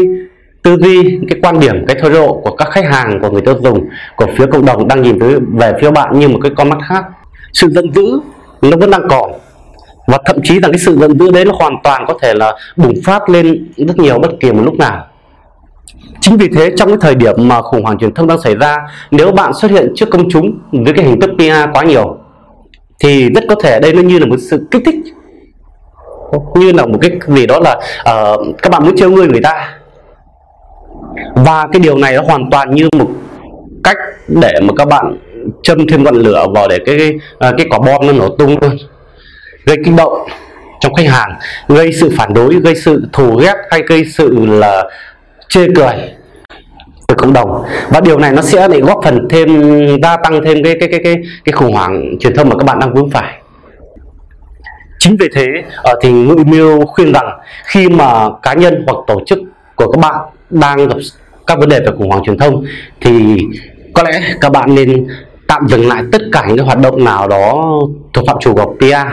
tư 0.63 0.77
duy, 0.81 1.19
cái 1.29 1.39
quan 1.43 1.61
điểm, 1.61 1.87
cái 1.89 1.97
thái 2.01 2.11
độ 2.11 2.41
của 2.45 2.57
các 2.57 2.69
khách 2.71 2.85
hàng, 2.93 3.21
của 3.21 3.31
người 3.31 3.43
tiêu 3.43 3.55
dùng, 3.63 3.89
của 4.17 4.27
phía 4.37 4.47
cộng 4.47 4.65
đồng 4.65 4.89
đang 4.89 5.03
nhìn 5.03 5.19
tới, 5.19 5.35
về 5.53 5.73
phía 5.81 5.91
bạn 5.91 6.19
như 6.19 6.29
một 6.29 6.39
cái 6.43 6.53
con 6.57 6.69
mắt 6.69 6.79
khác. 6.89 7.05
Sự 7.53 7.69
giận 7.71 7.93
dữ 7.95 8.21
nó 8.63 8.77
vẫn 8.77 8.91
đang 8.91 9.09
còn 9.09 9.33
và 10.07 10.19
thậm 10.25 10.37
chí 10.45 10.61
rằng 10.61 10.73
cái 10.73 10.79
sự 10.79 10.99
giận 10.99 11.19
dữ 11.19 11.31
đấy 11.31 11.45
nó 11.45 11.53
hoàn 11.59 11.75
toàn 11.85 12.05
có 12.09 12.15
thể 12.23 12.35
là 12.35 12.57
bùng 12.77 12.95
phát 13.05 13.29
lên 13.29 13.73
rất 13.77 13.99
nhiều 13.99 14.19
bất 14.19 14.31
kỳ 14.41 14.53
một 14.53 14.63
lúc 14.65 14.75
nào. 14.75 15.07
Chính 16.21 16.37
vì 16.37 16.49
thế 16.49 16.71
trong 16.77 16.89
cái 16.89 16.99
thời 17.01 17.15
điểm 17.15 17.35
mà 17.39 17.63
khủng 17.63 17.83
hoảng 17.83 17.99
truyền 17.99 18.15
thông 18.15 18.27
đang 18.27 18.41
xảy 18.41 18.55
ra 18.57 18.77
nếu 19.11 19.33
bạn 19.33 19.53
xuất 19.55 19.71
hiện 19.71 19.93
trước 19.95 20.11
công 20.11 20.31
chúng 20.31 20.59
với 20.73 20.93
cái 20.97 21.05
hình 21.05 21.21
thức 21.21 21.31
PR 21.39 21.75
quá 21.75 21.85
nhiều 21.85 22.17
thì 23.01 23.29
rất 23.29 23.45
có 23.49 23.55
thể 23.63 23.81
đây 23.81 23.93
nó 23.93 24.03
như 24.03 24.19
là 24.19 24.27
một 24.27 24.37
sự 24.51 24.67
kích 24.71 24.83
thích 24.87 24.95
như 26.55 26.73
là 26.73 26.87
một 26.87 26.99
cái 27.01 27.11
gì 27.27 27.47
đó 27.47 27.59
là 27.59 27.73
uh, 27.75 28.47
các 28.63 28.71
bạn 28.71 28.85
muốn 28.85 28.97
trêu 28.97 29.11
người 29.11 29.27
người 29.27 29.41
ta. 29.41 29.79
Và 31.35 31.67
cái 31.73 31.81
điều 31.81 31.99
này 31.99 32.17
nó 32.17 32.23
hoàn 32.23 32.51
toàn 32.51 32.75
như 32.75 32.89
một 32.99 33.09
cách 33.85 33.97
để 34.29 34.53
mà 34.63 34.73
các 34.77 34.89
bạn 34.89 35.17
châm 35.63 35.87
thêm 35.87 36.05
ngọn 36.05 36.15
lửa 36.15 36.47
vào 36.55 36.69
để 36.69 36.79
cái 36.87 36.99
cái, 36.99 37.13
ờ, 37.39 37.53
cái 37.59 37.67
quả 37.71 37.79
bom 37.79 38.07
nó 38.07 38.13
nổ 38.13 38.29
tung 38.37 38.57
luôn 38.61 38.77
gây 39.67 39.77
kinh 39.85 39.97
động 39.97 40.29
trong 40.81 40.95
khách 40.95 41.09
hàng, 41.09 41.39
gây 41.69 41.93
sự 41.93 42.13
phản 42.17 42.35
đối, 42.35 42.55
gây 42.55 42.75
sự 42.77 43.03
thù 43.13 43.37
ghét 43.37 43.55
hay 43.71 43.83
gây 43.87 44.05
sự 44.05 44.47
là 44.47 44.85
chê 45.49 45.67
cười 45.77 45.95
từ 47.09 47.15
cộng 47.15 47.33
đồng. 47.33 47.65
Và 47.89 48.01
điều 48.01 48.19
này 48.19 48.33
nó 48.33 48.43
sẽ 48.43 48.69
để 48.69 48.81
góp 48.81 49.01
phần 49.05 49.29
thêm, 49.31 49.49
gia 50.03 50.17
tăng 50.17 50.45
thêm 50.45 50.65
cái 50.65 50.77
cái 50.81 50.89
cái 50.89 51.01
cái 51.05 51.17
cái 51.45 51.53
khủng 51.53 51.73
hoảng 51.73 52.19
truyền 52.21 52.37
thông 52.37 52.49
mà 52.49 52.57
các 52.59 52.65
bạn 52.65 52.79
đang 52.79 52.95
vướng 52.95 53.11
phải. 53.11 53.35
Chính 54.99 55.17
vì 55.21 55.29
thế 55.35 55.47
ở 55.77 55.95
thì 56.03 56.13
ngự 56.13 56.37
miêu 56.47 56.87
khuyên 56.87 57.13
rằng 57.13 57.39
khi 57.65 57.89
mà 57.89 58.29
cá 58.43 58.55
nhân 58.55 58.85
hoặc 58.87 58.97
tổ 59.07 59.21
chức 59.27 59.39
của 59.77 59.93
các 59.93 59.99
bạn 60.01 60.15
đang 60.51 60.89
gặp 60.89 60.97
các 61.47 61.59
vấn 61.59 61.69
đề 61.69 61.81
về 61.81 61.93
khủng 61.99 62.11
hoảng 62.11 62.23
truyền 62.25 62.39
thông, 62.39 62.65
thì 63.01 63.39
có 63.95 64.03
lẽ 64.03 64.21
các 64.41 64.53
bạn 64.53 64.75
nên 64.75 65.07
tạm 65.49 65.69
dừng 65.69 65.89
lại 65.89 66.03
tất 66.13 66.23
cả 66.33 66.45
những 66.49 66.57
cái 66.57 66.67
hoạt 66.67 66.79
động 66.79 67.05
nào 67.05 67.29
đó 67.29 67.79
thuộc 68.13 68.25
phạm 68.27 68.37
trù 68.41 68.55
của 68.55 68.75
PR 68.79 69.09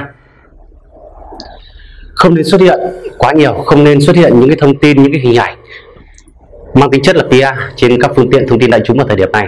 không 2.20 2.36
nên 2.36 2.46
xuất 2.46 2.62
hiện 2.62 2.80
quá 3.18 3.34
nhiều, 3.34 3.54
không 3.54 3.84
nên 3.84 4.02
xuất 4.02 4.16
hiện 4.16 4.40
những 4.40 4.50
cái 4.50 4.58
thông 4.62 4.76
tin, 4.76 5.04
những 5.04 5.12
cái 5.12 5.22
hình 5.22 5.36
ảnh 5.36 5.56
mang 6.74 6.92
tính 6.92 7.02
chất 7.04 7.16
là 7.16 7.24
PR 7.24 7.60
trên 7.76 8.02
các 8.02 8.12
phương 8.16 8.30
tiện 8.32 8.48
thông 8.48 8.60
tin 8.60 8.72
đại 8.72 8.82
chúng 8.86 8.98
vào 8.98 9.08
thời 9.08 9.18
điểm 9.18 9.32
này. 9.32 9.48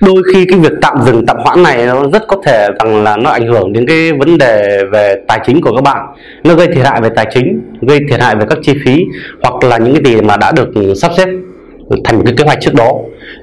Đôi 0.00 0.22
khi 0.32 0.46
cái 0.46 0.58
việc 0.58 0.72
tạm 0.82 1.02
dừng, 1.06 1.26
tạm 1.26 1.36
hoãn 1.44 1.62
này 1.62 1.86
nó 1.86 2.08
rất 2.12 2.22
có 2.28 2.36
thể 2.44 2.68
rằng 2.80 3.04
là 3.04 3.16
nó 3.16 3.30
ảnh 3.30 3.46
hưởng 3.46 3.72
đến 3.72 3.86
cái 3.86 4.12
vấn 4.12 4.38
đề 4.38 4.84
về 4.92 5.14
tài 5.28 5.40
chính 5.46 5.60
của 5.60 5.72
các 5.74 5.82
bạn. 5.82 6.06
Nó 6.44 6.54
gây 6.54 6.66
thiệt 6.66 6.86
hại 6.86 7.00
về 7.00 7.08
tài 7.16 7.26
chính, 7.34 7.60
gây 7.80 8.00
thiệt 8.10 8.20
hại 8.20 8.36
về 8.36 8.44
các 8.50 8.58
chi 8.62 8.72
phí 8.84 9.04
hoặc 9.42 9.64
là 9.64 9.78
những 9.78 9.94
cái 9.94 10.12
gì 10.12 10.20
mà 10.20 10.36
đã 10.36 10.52
được 10.52 10.94
sắp 10.96 11.12
xếp 11.16 11.28
thành 12.04 12.22
cái 12.24 12.34
kế 12.36 12.44
hoạch 12.44 12.58
trước 12.60 12.74
đó. 12.74 12.92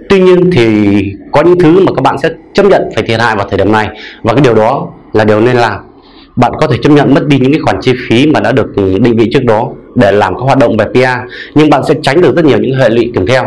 Tuy 0.09 0.19
nhiên 0.19 0.51
thì 0.51 0.87
có 1.31 1.41
những 1.41 1.59
thứ 1.59 1.79
mà 1.79 1.91
các 1.95 2.01
bạn 2.01 2.17
sẽ 2.17 2.29
chấp 2.53 2.65
nhận 2.65 2.81
phải 2.95 3.03
thiệt 3.03 3.19
hại 3.19 3.35
vào 3.35 3.47
thời 3.49 3.57
điểm 3.57 3.71
này 3.71 3.87
và 4.23 4.33
cái 4.33 4.43
điều 4.43 4.53
đó 4.53 4.87
là 5.13 5.25
điều 5.25 5.41
nên 5.41 5.55
làm 5.55 5.88
bạn 6.39 6.51
có 6.60 6.67
thể 6.67 6.77
chấp 6.84 6.89
nhận 6.89 7.13
mất 7.13 7.27
đi 7.27 7.39
những 7.39 7.51
cái 7.51 7.62
khoản 7.62 7.77
chi 7.81 7.93
phí 8.10 8.27
mà 8.27 8.39
đã 8.39 8.51
được 8.51 8.75
ừ, 8.75 8.98
định 9.00 9.17
vị 9.17 9.29
trước 9.34 9.43
đó 9.43 9.69
để 9.96 10.12
làm 10.12 10.36
các 10.36 10.41
hoạt 10.41 10.58
động 10.58 10.77
về 10.77 10.86
PR 10.86 11.34
nhưng 11.55 11.69
bạn 11.69 11.84
sẽ 11.88 11.93
tránh 12.01 12.22
được 12.22 12.36
rất 12.36 12.46
nhiều 12.46 12.58
những 12.58 12.79
hệ 12.79 12.89
lụy 12.89 13.12
kèm 13.15 13.25
theo. 13.25 13.43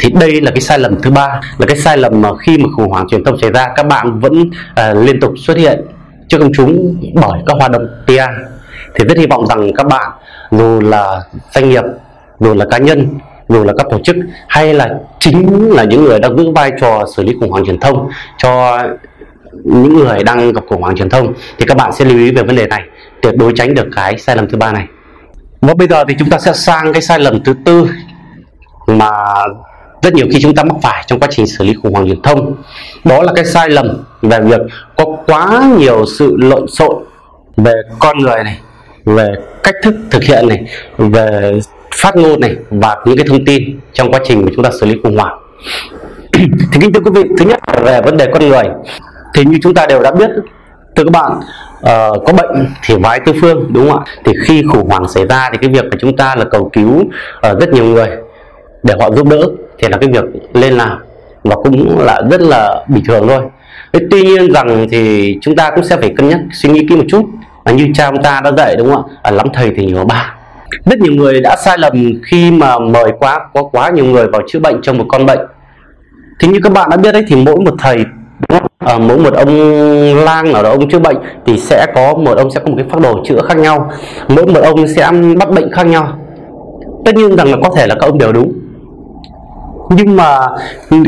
Thì 0.00 0.10
đây 0.20 0.40
là 0.40 0.50
cái 0.50 0.60
sai 0.60 0.78
lầm 0.78 1.02
thứ 1.02 1.10
ba 1.10 1.40
là 1.58 1.66
cái 1.66 1.76
sai 1.76 1.98
lầm 1.98 2.22
mà 2.22 2.30
khi 2.36 2.58
mà 2.58 2.68
khủng 2.76 2.88
hoảng 2.88 3.08
truyền 3.08 3.24
thông 3.24 3.38
xảy 3.40 3.50
ra 3.50 3.66
các 3.76 3.86
bạn 3.86 4.20
vẫn 4.20 4.40
uh, 4.40 5.06
liên 5.06 5.20
tục 5.20 5.32
xuất 5.38 5.56
hiện 5.56 5.80
trước 6.28 6.38
công 6.38 6.52
chúng 6.52 6.96
bởi 7.14 7.40
các 7.46 7.56
hoạt 7.58 7.70
động 7.70 7.86
PR 8.06 8.10
thì 8.94 9.04
rất 9.04 9.18
hy 9.18 9.26
vọng 9.26 9.46
rằng 9.46 9.70
các 9.76 9.86
bạn 9.86 10.10
dù 10.50 10.80
là 10.80 11.22
doanh 11.54 11.68
nghiệp 11.68 11.84
dù 12.40 12.54
là 12.54 12.66
cá 12.70 12.78
nhân 12.78 13.08
dù 13.48 13.64
là 13.64 13.72
các 13.78 13.86
tổ 13.90 13.98
chức 14.04 14.16
hay 14.48 14.74
là 14.74 14.88
chính 15.20 15.70
là 15.70 15.84
những 15.84 16.04
người 16.04 16.18
đang 16.18 16.36
giữ 16.36 16.50
vai 16.50 16.72
trò 16.80 17.04
xử 17.16 17.22
lý 17.22 17.36
khủng 17.40 17.50
hoảng 17.50 17.64
truyền 17.66 17.80
thông 17.80 18.08
cho 18.38 18.78
những 19.64 19.96
người 19.96 20.24
đang 20.24 20.52
gặp 20.52 20.64
khủng 20.68 20.82
hoảng 20.82 20.96
truyền 20.96 21.10
thông, 21.10 21.34
thì 21.58 21.66
các 21.66 21.76
bạn 21.76 21.92
sẽ 21.92 22.04
lưu 22.04 22.18
ý 22.18 22.32
về 22.32 22.42
vấn 22.42 22.56
đề 22.56 22.66
này, 22.66 22.82
tuyệt 23.22 23.34
đối 23.36 23.52
tránh 23.56 23.74
được 23.74 23.86
cái 23.96 24.18
sai 24.18 24.36
lầm 24.36 24.48
thứ 24.48 24.56
ba 24.56 24.72
này. 24.72 24.86
Và 25.60 25.74
bây 25.74 25.88
giờ 25.88 26.04
thì 26.08 26.14
chúng 26.18 26.30
ta 26.30 26.38
sẽ 26.38 26.52
sang 26.52 26.92
cái 26.92 27.02
sai 27.02 27.18
lầm 27.18 27.44
thứ 27.44 27.54
tư 27.64 27.88
mà 28.86 29.10
rất 30.02 30.14
nhiều 30.14 30.26
khi 30.32 30.40
chúng 30.40 30.54
ta 30.54 30.64
mắc 30.64 30.76
phải 30.82 31.04
trong 31.06 31.20
quá 31.20 31.28
trình 31.30 31.46
xử 31.46 31.64
lý 31.64 31.74
khủng 31.82 31.92
hoảng 31.92 32.06
truyền 32.06 32.22
thông. 32.22 32.54
Đó 33.04 33.22
là 33.22 33.32
cái 33.36 33.44
sai 33.44 33.70
lầm 33.70 34.04
về 34.22 34.40
việc 34.40 34.60
có 34.96 35.04
quá 35.26 35.64
nhiều 35.78 36.04
sự 36.18 36.36
lộn 36.36 36.68
xộn 36.68 37.04
về 37.56 37.72
con 37.98 38.18
người 38.18 38.44
này, 38.44 38.58
về 39.04 39.28
cách 39.62 39.74
thức 39.82 39.94
thực 40.10 40.24
hiện 40.24 40.48
này, 40.48 40.64
về 40.98 41.60
phát 41.94 42.16
ngôn 42.16 42.40
này 42.40 42.56
và 42.70 42.96
những 43.04 43.16
cái 43.16 43.26
thông 43.28 43.44
tin 43.44 43.80
trong 43.92 44.12
quá 44.12 44.20
trình 44.24 44.44
mà 44.44 44.50
chúng 44.54 44.64
ta 44.64 44.70
xử 44.80 44.86
lý 44.86 44.94
khủng 45.02 45.16
hoảng. 45.16 45.38
Thì 46.32 46.80
kính 46.80 46.92
thưa 46.92 47.00
quý 47.00 47.10
vị, 47.14 47.28
thứ 47.38 47.44
nhất 47.44 47.60
là 47.66 47.80
về 47.80 48.00
vấn 48.00 48.16
đề 48.16 48.26
con 48.32 48.48
người 48.48 48.64
thì 49.36 49.44
như 49.44 49.58
chúng 49.62 49.74
ta 49.74 49.86
đều 49.86 50.02
đã 50.02 50.10
biết 50.10 50.30
thưa 50.96 51.04
các 51.04 51.12
bạn 51.12 51.32
uh, 51.76 52.26
có 52.26 52.32
bệnh 52.32 52.66
thì 52.84 52.94
vái 53.02 53.20
tư 53.20 53.32
phương 53.40 53.72
đúng 53.72 53.90
không 53.90 53.98
ạ? 53.98 54.12
Thì 54.24 54.32
khi 54.46 54.62
khủng 54.72 54.88
hoảng 54.88 55.08
xảy 55.08 55.26
ra 55.26 55.48
thì 55.52 55.58
cái 55.60 55.70
việc 55.70 55.84
mà 55.90 55.96
chúng 56.00 56.16
ta 56.16 56.34
là 56.36 56.44
cầu 56.44 56.70
cứu 56.72 57.00
uh, 57.00 57.60
rất 57.60 57.68
nhiều 57.72 57.84
người 57.84 58.08
để 58.82 58.94
họ 59.00 59.10
giúp 59.10 59.28
đỡ 59.28 59.42
thì 59.78 59.88
là 59.88 59.98
cái 59.98 60.10
việc 60.12 60.24
lên 60.54 60.72
làm 60.72 60.98
và 61.44 61.56
cũng 61.56 61.98
là 61.98 62.22
rất 62.30 62.40
là 62.40 62.84
bình 62.88 63.04
thường 63.08 63.28
thôi. 63.28 63.42
Tuy 64.10 64.22
nhiên 64.22 64.52
rằng 64.52 64.86
thì 64.90 65.34
chúng 65.40 65.56
ta 65.56 65.70
cũng 65.70 65.84
sẽ 65.84 65.96
phải 65.96 66.14
cân 66.16 66.28
nhắc 66.28 66.40
suy 66.52 66.68
nghĩ 66.68 66.86
kỹ 66.88 66.96
một 66.96 67.04
chút. 67.08 67.24
Và 67.64 67.72
như 67.72 67.86
cha 67.94 68.06
ông 68.06 68.22
ta 68.22 68.40
đã 68.44 68.52
dạy 68.56 68.76
đúng 68.76 68.92
không 68.92 69.02
ạ? 69.06 69.18
À, 69.22 69.30
lắm 69.30 69.46
thầy 69.54 69.72
thì 69.76 69.86
nhiều 69.86 70.04
ba 70.04 70.34
rất 70.84 70.98
nhiều 70.98 71.12
người 71.12 71.40
đã 71.40 71.56
sai 71.64 71.78
lầm 71.78 72.12
khi 72.26 72.50
mà 72.50 72.78
mời 72.78 73.12
quá 73.18 73.40
có 73.54 73.62
quá 73.62 73.90
nhiều 73.90 74.04
người 74.04 74.26
vào 74.26 74.42
chữa 74.48 74.58
bệnh 74.58 74.82
cho 74.82 74.92
một 74.92 75.04
con 75.08 75.26
bệnh. 75.26 75.40
Thì 76.40 76.48
như 76.48 76.58
các 76.62 76.72
bạn 76.72 76.90
đã 76.90 76.96
biết 76.96 77.12
đấy 77.12 77.24
thì 77.28 77.36
mỗi 77.36 77.56
một 77.56 77.74
thầy 77.78 78.04
à, 78.86 78.98
mỗi 78.98 79.18
một 79.18 79.34
ông 79.34 79.54
lang 80.24 80.52
nào 80.52 80.62
đó 80.62 80.70
ông 80.70 80.88
chữa 80.88 80.98
bệnh 80.98 81.16
thì 81.46 81.58
sẽ 81.58 81.86
có 81.94 82.14
một 82.14 82.38
ông 82.38 82.50
sẽ 82.50 82.60
có 82.60 82.66
một 82.66 82.74
cái 82.76 82.86
phác 82.90 83.00
đồ 83.00 83.24
chữa 83.24 83.40
khác 83.48 83.58
nhau. 83.58 83.90
Mỗi 84.28 84.46
một 84.46 84.60
ông 84.62 84.88
sẽ 84.88 85.10
bắt 85.38 85.50
bệnh 85.50 85.72
khác 85.72 85.86
nhau. 85.86 86.18
Tất 87.04 87.14
nhiên 87.14 87.36
rằng 87.36 87.50
là 87.50 87.56
có 87.62 87.70
thể 87.76 87.86
là 87.86 87.94
các 87.94 88.06
ông 88.06 88.18
đều 88.18 88.32
đúng. 88.32 88.52
Nhưng 89.90 90.16
mà 90.16 90.46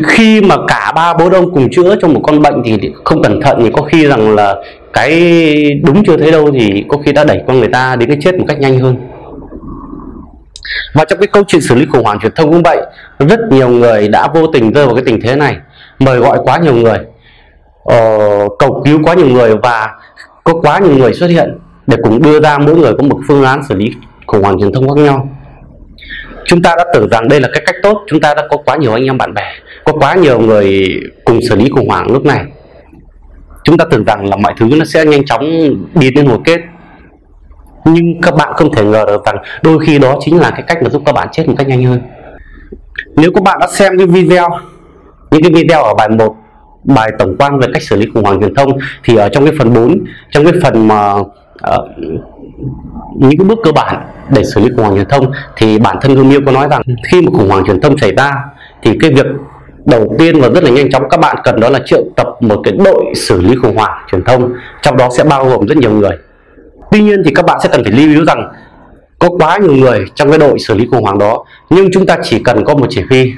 khi 0.07 0.41
mà 0.41 0.57
cả 0.69 0.93
ba 0.95 1.15
bố 1.15 1.29
ông 1.33 1.55
cùng 1.55 1.69
chữa 1.71 1.97
cho 2.03 2.09
một 2.09 2.21
con 2.23 2.43
bệnh 2.43 2.63
thì 2.65 2.93
không 3.05 3.23
cẩn 3.23 3.41
thận 3.43 3.59
thì 3.63 3.71
có 3.73 3.83
khi 3.83 4.07
rằng 4.07 4.35
là 4.35 4.55
cái 4.93 5.21
đúng 5.85 6.05
chưa 6.05 6.17
thấy 6.17 6.33
đâu 6.33 6.51
thì 6.53 6.85
có 6.89 6.99
khi 7.05 7.13
đã 7.13 7.25
đẩy 7.25 7.43
con 7.47 7.59
người 7.59 7.69
ta 7.69 7.97
đến 7.97 8.09
cái 8.09 8.19
chết 8.21 8.39
một 8.39 8.45
cách 8.49 8.61
nhanh 8.61 8.79
hơn. 8.79 8.97
Và 10.95 11.05
trong 11.05 11.19
cái 11.19 11.27
câu 11.27 11.43
chuyện 11.47 11.63
xử 11.63 11.75
lý 11.75 11.87
khủng 11.93 12.05
hoảng 12.05 12.19
truyền 12.23 12.33
thông 12.35 12.51
cũng 12.53 12.63
vậy 12.63 12.79
rất 13.19 13.41
nhiều 13.51 13.69
người 13.69 14.09
đã 14.09 14.29
vô 14.35 14.47
tình 14.47 14.73
rơi 14.73 14.87
vào 14.87 14.95
cái 14.95 15.05
tình 15.07 15.21
thế 15.21 15.37
này. 15.37 15.57
Mời 15.99 16.19
gọi 16.19 16.39
quá 16.45 16.59
nhiều 16.59 16.75
người 16.75 16.99
uh, 17.95 18.53
cầu 18.59 18.83
cứu 18.85 19.01
quá 19.05 19.15
nhiều 19.15 19.29
người 19.29 19.57
và 19.63 19.89
có 20.45 20.55
quá 20.63 20.79
nhiều 20.79 20.97
người 20.97 21.15
xuất 21.15 21.27
hiện 21.27 21.59
để 21.87 21.97
cùng 22.03 22.23
đưa 22.23 22.41
ra 22.41 22.59
mỗi 22.59 22.77
người 22.77 22.93
có 22.99 23.03
một 23.03 23.21
phương 23.29 23.45
án 23.45 23.63
xử 23.69 23.75
lý 23.75 23.91
khủng 24.27 24.43
hoảng 24.43 24.59
truyền 24.61 24.73
thông 24.73 24.89
khác 24.89 25.03
nhau. 25.03 25.29
Chúng 26.45 26.63
ta 26.63 26.75
đã 26.79 26.85
tưởng 26.95 27.09
rằng 27.09 27.29
đây 27.29 27.41
là 27.41 27.49
cái 27.53 27.63
cách 27.67 27.75
tốt 27.83 28.05
chúng 28.07 28.21
ta 28.21 28.35
đã 28.35 28.47
có 28.51 28.57
quá 28.57 28.77
nhiều 28.77 28.93
anh 28.93 29.05
em 29.05 29.19
bạn 29.19 29.35
bè 29.35 29.53
có 29.85 29.93
quá 29.93 30.15
nhiều 30.15 30.41
người 30.41 30.89
cùng 31.25 31.41
xử 31.49 31.57
lý 31.57 31.71
khủng 31.71 31.89
hoảng 31.89 32.13
lúc 32.13 32.25
này. 32.25 32.45
Chúng 33.65 33.79
ta 33.79 33.85
tưởng 33.91 34.05
rằng 34.05 34.29
là 34.29 34.37
mọi 34.37 34.55
thứ 34.59 34.69
nó 34.79 34.85
sẽ 34.85 35.05
nhanh 35.05 35.25
chóng 35.25 35.45
đi 35.95 36.11
đến 36.11 36.27
hồi 36.27 36.39
kết. 36.45 36.61
Nhưng 37.85 38.21
các 38.21 38.35
bạn 38.35 38.53
không 38.57 38.75
thể 38.75 38.85
ngờ 38.85 39.05
được 39.07 39.25
rằng 39.25 39.37
đôi 39.63 39.79
khi 39.87 39.99
đó 39.99 40.19
chính 40.21 40.39
là 40.39 40.51
cái 40.51 40.63
cách 40.63 40.83
mà 40.83 40.91
giúp 40.91 41.03
các 41.07 41.13
bạn 41.13 41.29
chết 41.33 41.49
một 41.49 41.55
cách 41.59 41.69
nhanh 41.69 41.85
hơn. 41.85 42.01
Nếu 43.17 43.33
các 43.35 43.43
bạn 43.43 43.59
đã 43.61 43.67
xem 43.67 43.99
cái 43.99 44.07
video 44.07 44.49
những 45.31 45.43
cái 45.43 45.53
video 45.53 45.83
ở 45.83 45.95
bài 45.95 46.09
1 46.09 46.37
bài 46.85 47.11
tổng 47.19 47.37
quan 47.39 47.59
về 47.59 47.67
cách 47.73 47.83
xử 47.83 47.97
lý 47.97 48.07
khủng 48.15 48.25
hoảng 48.25 48.41
truyền 48.41 48.55
thông 48.55 48.79
thì 49.05 49.17
ở 49.17 49.29
trong 49.29 49.45
cái 49.45 49.55
phần 49.59 49.75
4 49.75 50.05
trong 50.31 50.45
cái 50.45 50.53
phần 50.63 50.89
mà 50.89 51.15
uh, 51.15 51.27
những 53.17 53.39
cái 53.39 53.45
bước 53.49 53.59
cơ 53.65 53.73
bản 53.73 54.03
để 54.29 54.45
xử 54.45 54.61
lý 54.61 54.69
khủng 54.77 54.85
hoảng 54.85 54.95
truyền 54.95 55.09
thông 55.09 55.33
thì 55.57 55.79
bản 55.79 55.97
thân 56.01 56.17
Hương 56.17 56.29
Miêu 56.29 56.41
có 56.47 56.53
nói 56.53 56.69
rằng 56.71 56.83
khi 57.11 57.23
một 57.23 57.33
khủng 57.35 57.49
hoảng 57.49 57.65
truyền 57.67 57.81
thông 57.81 57.99
xảy 57.99 58.15
ra 58.15 58.33
thì 58.83 58.99
cái 59.01 59.11
việc 59.11 59.27
đầu 59.85 60.17
tiên 60.19 60.41
và 60.41 60.49
rất 60.49 60.65
là 60.65 60.71
nhanh 60.71 60.91
chóng 60.91 61.03
các 61.11 61.21
bạn 61.21 61.37
cần 61.45 61.61
đó 61.61 61.69
là 61.69 61.81
triệu 61.87 62.05
tập 62.17 62.27
một 62.41 62.61
cái 62.65 62.75
đội 62.85 63.05
xử 63.17 63.41
lý 63.41 63.57
khủng 63.63 63.77
hoảng 63.77 64.05
truyền 64.11 64.25
thông 64.25 64.53
trong 64.83 64.97
đó 64.97 65.09
sẽ 65.17 65.25
bao 65.25 65.45
gồm 65.45 65.67
rất 65.67 65.77
nhiều 65.77 65.91
người. 65.91 66.17
Tuy 66.91 67.01
nhiên 67.01 67.23
thì 67.25 67.31
các 67.35 67.45
bạn 67.45 67.59
sẽ 67.63 67.69
cần 67.73 67.85
phải 67.85 67.93
lưu 67.93 68.09
ý 68.09 68.25
rằng 68.27 68.53
có 69.19 69.29
quá 69.29 69.59
nhiều 69.59 69.73
người 69.73 70.05
trong 70.15 70.31
cái 70.31 70.39
đội 70.39 70.59
xử 70.59 70.75
lý 70.75 70.87
khủng 70.91 71.03
hoảng 71.03 71.19
đó 71.19 71.45
nhưng 71.71 71.91
chúng 71.93 72.07
ta 72.07 72.17
chỉ 72.23 72.43
cần 72.43 72.65
có 72.65 72.75
một 72.75 72.87
chỉ 72.91 73.03
huy 73.11 73.33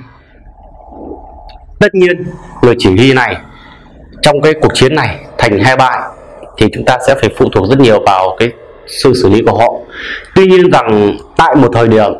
tất 1.81 1.95
nhiên, 1.95 2.25
người 2.63 2.75
chỉ 2.79 2.91
huy 2.97 3.13
này, 3.13 3.37
trong 4.23 4.41
cái 4.41 4.53
cuộc 4.63 4.75
chiến 4.75 4.95
này 4.95 5.19
thành 5.39 5.59
hai 5.59 5.77
bại, 5.77 6.01
thì 6.57 6.67
chúng 6.73 6.85
ta 6.85 6.99
sẽ 7.07 7.15
phải 7.21 7.31
phụ 7.37 7.49
thuộc 7.53 7.69
rất 7.71 7.81
nhiều 7.81 8.03
vào 8.07 8.37
cái 8.39 8.49
sự 8.87 9.15
xử 9.23 9.31
lý 9.31 9.43
của 9.43 9.59
họ. 9.59 9.73
Tuy 10.35 10.47
nhiên 10.47 10.71
rằng, 10.71 11.17
tại 11.37 11.57
một 11.57 11.69
thời 11.73 11.89
điểm, 11.89 12.13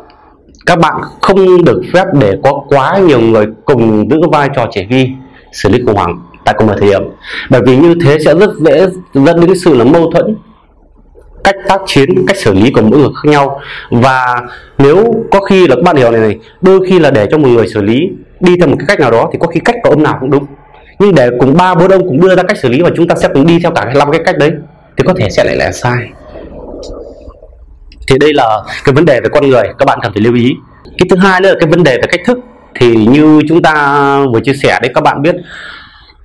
các 0.65 0.79
bạn 0.79 1.01
không 1.21 1.65
được 1.65 1.81
phép 1.93 2.05
để 2.19 2.33
có 2.43 2.63
quá 2.67 2.97
nhiều 2.97 3.19
người 3.19 3.45
cùng 3.65 4.09
giữ 4.09 4.17
vai 4.31 4.49
trò 4.55 4.67
chỉ 4.71 4.83
huy 4.83 5.09
xử 5.51 5.69
lý 5.69 5.79
khủng 5.85 5.95
hoảng 5.95 6.19
tại 6.45 6.55
cùng 6.57 6.67
một 6.67 6.73
thời 6.79 6.89
điểm. 6.89 7.03
Bởi 7.49 7.61
vì 7.65 7.77
như 7.77 7.95
thế 8.03 8.17
sẽ 8.25 8.35
rất 8.35 8.49
dễ 8.59 8.87
dẫn 9.13 9.39
đến 9.39 9.57
sự 9.57 9.75
là 9.75 9.83
mâu 9.83 10.11
thuẫn, 10.11 10.35
cách 11.43 11.55
tác 11.67 11.81
chiến, 11.85 12.25
cách 12.27 12.37
xử 12.37 12.53
lý 12.53 12.71
của 12.71 12.81
mỗi 12.81 12.99
người 12.99 13.09
khác 13.15 13.29
nhau. 13.31 13.59
Và 13.91 14.41
nếu 14.77 15.13
có 15.31 15.39
khi 15.39 15.67
là 15.67 15.75
các 15.75 15.83
bạn 15.83 15.95
hiểu 15.95 16.11
này 16.11 16.21
này, 16.21 16.39
đôi 16.61 16.79
khi 16.87 16.99
là 16.99 17.11
để 17.11 17.27
cho 17.31 17.37
một 17.37 17.47
người 17.47 17.67
xử 17.67 17.81
lý 17.81 18.09
đi 18.41 18.57
theo 18.59 18.67
một 18.67 18.75
cái 18.79 18.85
cách 18.87 18.99
nào 18.99 19.11
đó 19.11 19.29
thì 19.33 19.39
có 19.41 19.47
khi 19.47 19.59
cách 19.65 19.75
của 19.83 19.89
ông 19.89 20.03
nào 20.03 20.17
cũng 20.19 20.29
đúng. 20.29 20.45
Nhưng 20.99 21.15
để 21.15 21.29
cùng 21.39 21.57
ba 21.57 21.75
bốn 21.75 21.91
ông 21.91 22.07
cùng 22.07 22.21
đưa 22.21 22.35
ra 22.35 22.43
cách 22.43 22.57
xử 22.57 22.69
lý 22.69 22.81
và 22.81 22.89
chúng 22.95 23.07
ta 23.07 23.15
sẽ 23.15 23.27
cùng 23.33 23.47
đi 23.47 23.59
theo 23.59 23.71
cả 23.71 23.93
năm 23.95 24.11
cái 24.11 24.21
cách 24.25 24.37
đấy 24.37 24.51
thì 24.97 25.03
có 25.07 25.13
thể 25.17 25.29
sẽ 25.29 25.43
lại 25.43 25.55
là 25.55 25.71
sai. 25.71 25.97
Thì 28.07 28.17
đây 28.19 28.33
là 28.33 28.61
cái 28.83 28.93
vấn 28.93 29.05
đề 29.05 29.21
về 29.21 29.29
con 29.31 29.49
người 29.49 29.63
các 29.77 29.85
bạn 29.85 29.99
cần 30.01 30.13
phải 30.13 30.21
lưu 30.21 30.35
ý. 30.35 30.53
Cái 30.83 31.07
thứ 31.09 31.15
hai 31.15 31.41
nữa 31.41 31.49
là 31.49 31.55
cái 31.59 31.69
vấn 31.69 31.83
đề 31.83 31.97
về 31.97 32.07
cách 32.11 32.21
thức. 32.25 32.39
Thì 32.75 33.05
như 33.05 33.41
chúng 33.49 33.61
ta 33.61 34.17
vừa 34.33 34.39
chia 34.39 34.53
sẻ 34.53 34.79
đấy 34.81 34.91
các 34.95 35.01
bạn 35.01 35.21
biết 35.21 35.35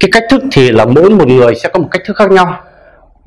cái 0.00 0.08
cách 0.12 0.25
thức 0.30 0.42
thì 0.52 0.70
là 0.73 0.85
mỗi 0.85 1.11
một 1.11 1.28
người 1.28 1.54
sẽ 1.54 1.68
có 1.68 1.80
một 1.80 1.88
cách 1.90 2.02
thức 2.06 2.16
khác 2.16 2.30
nhau 2.30 2.61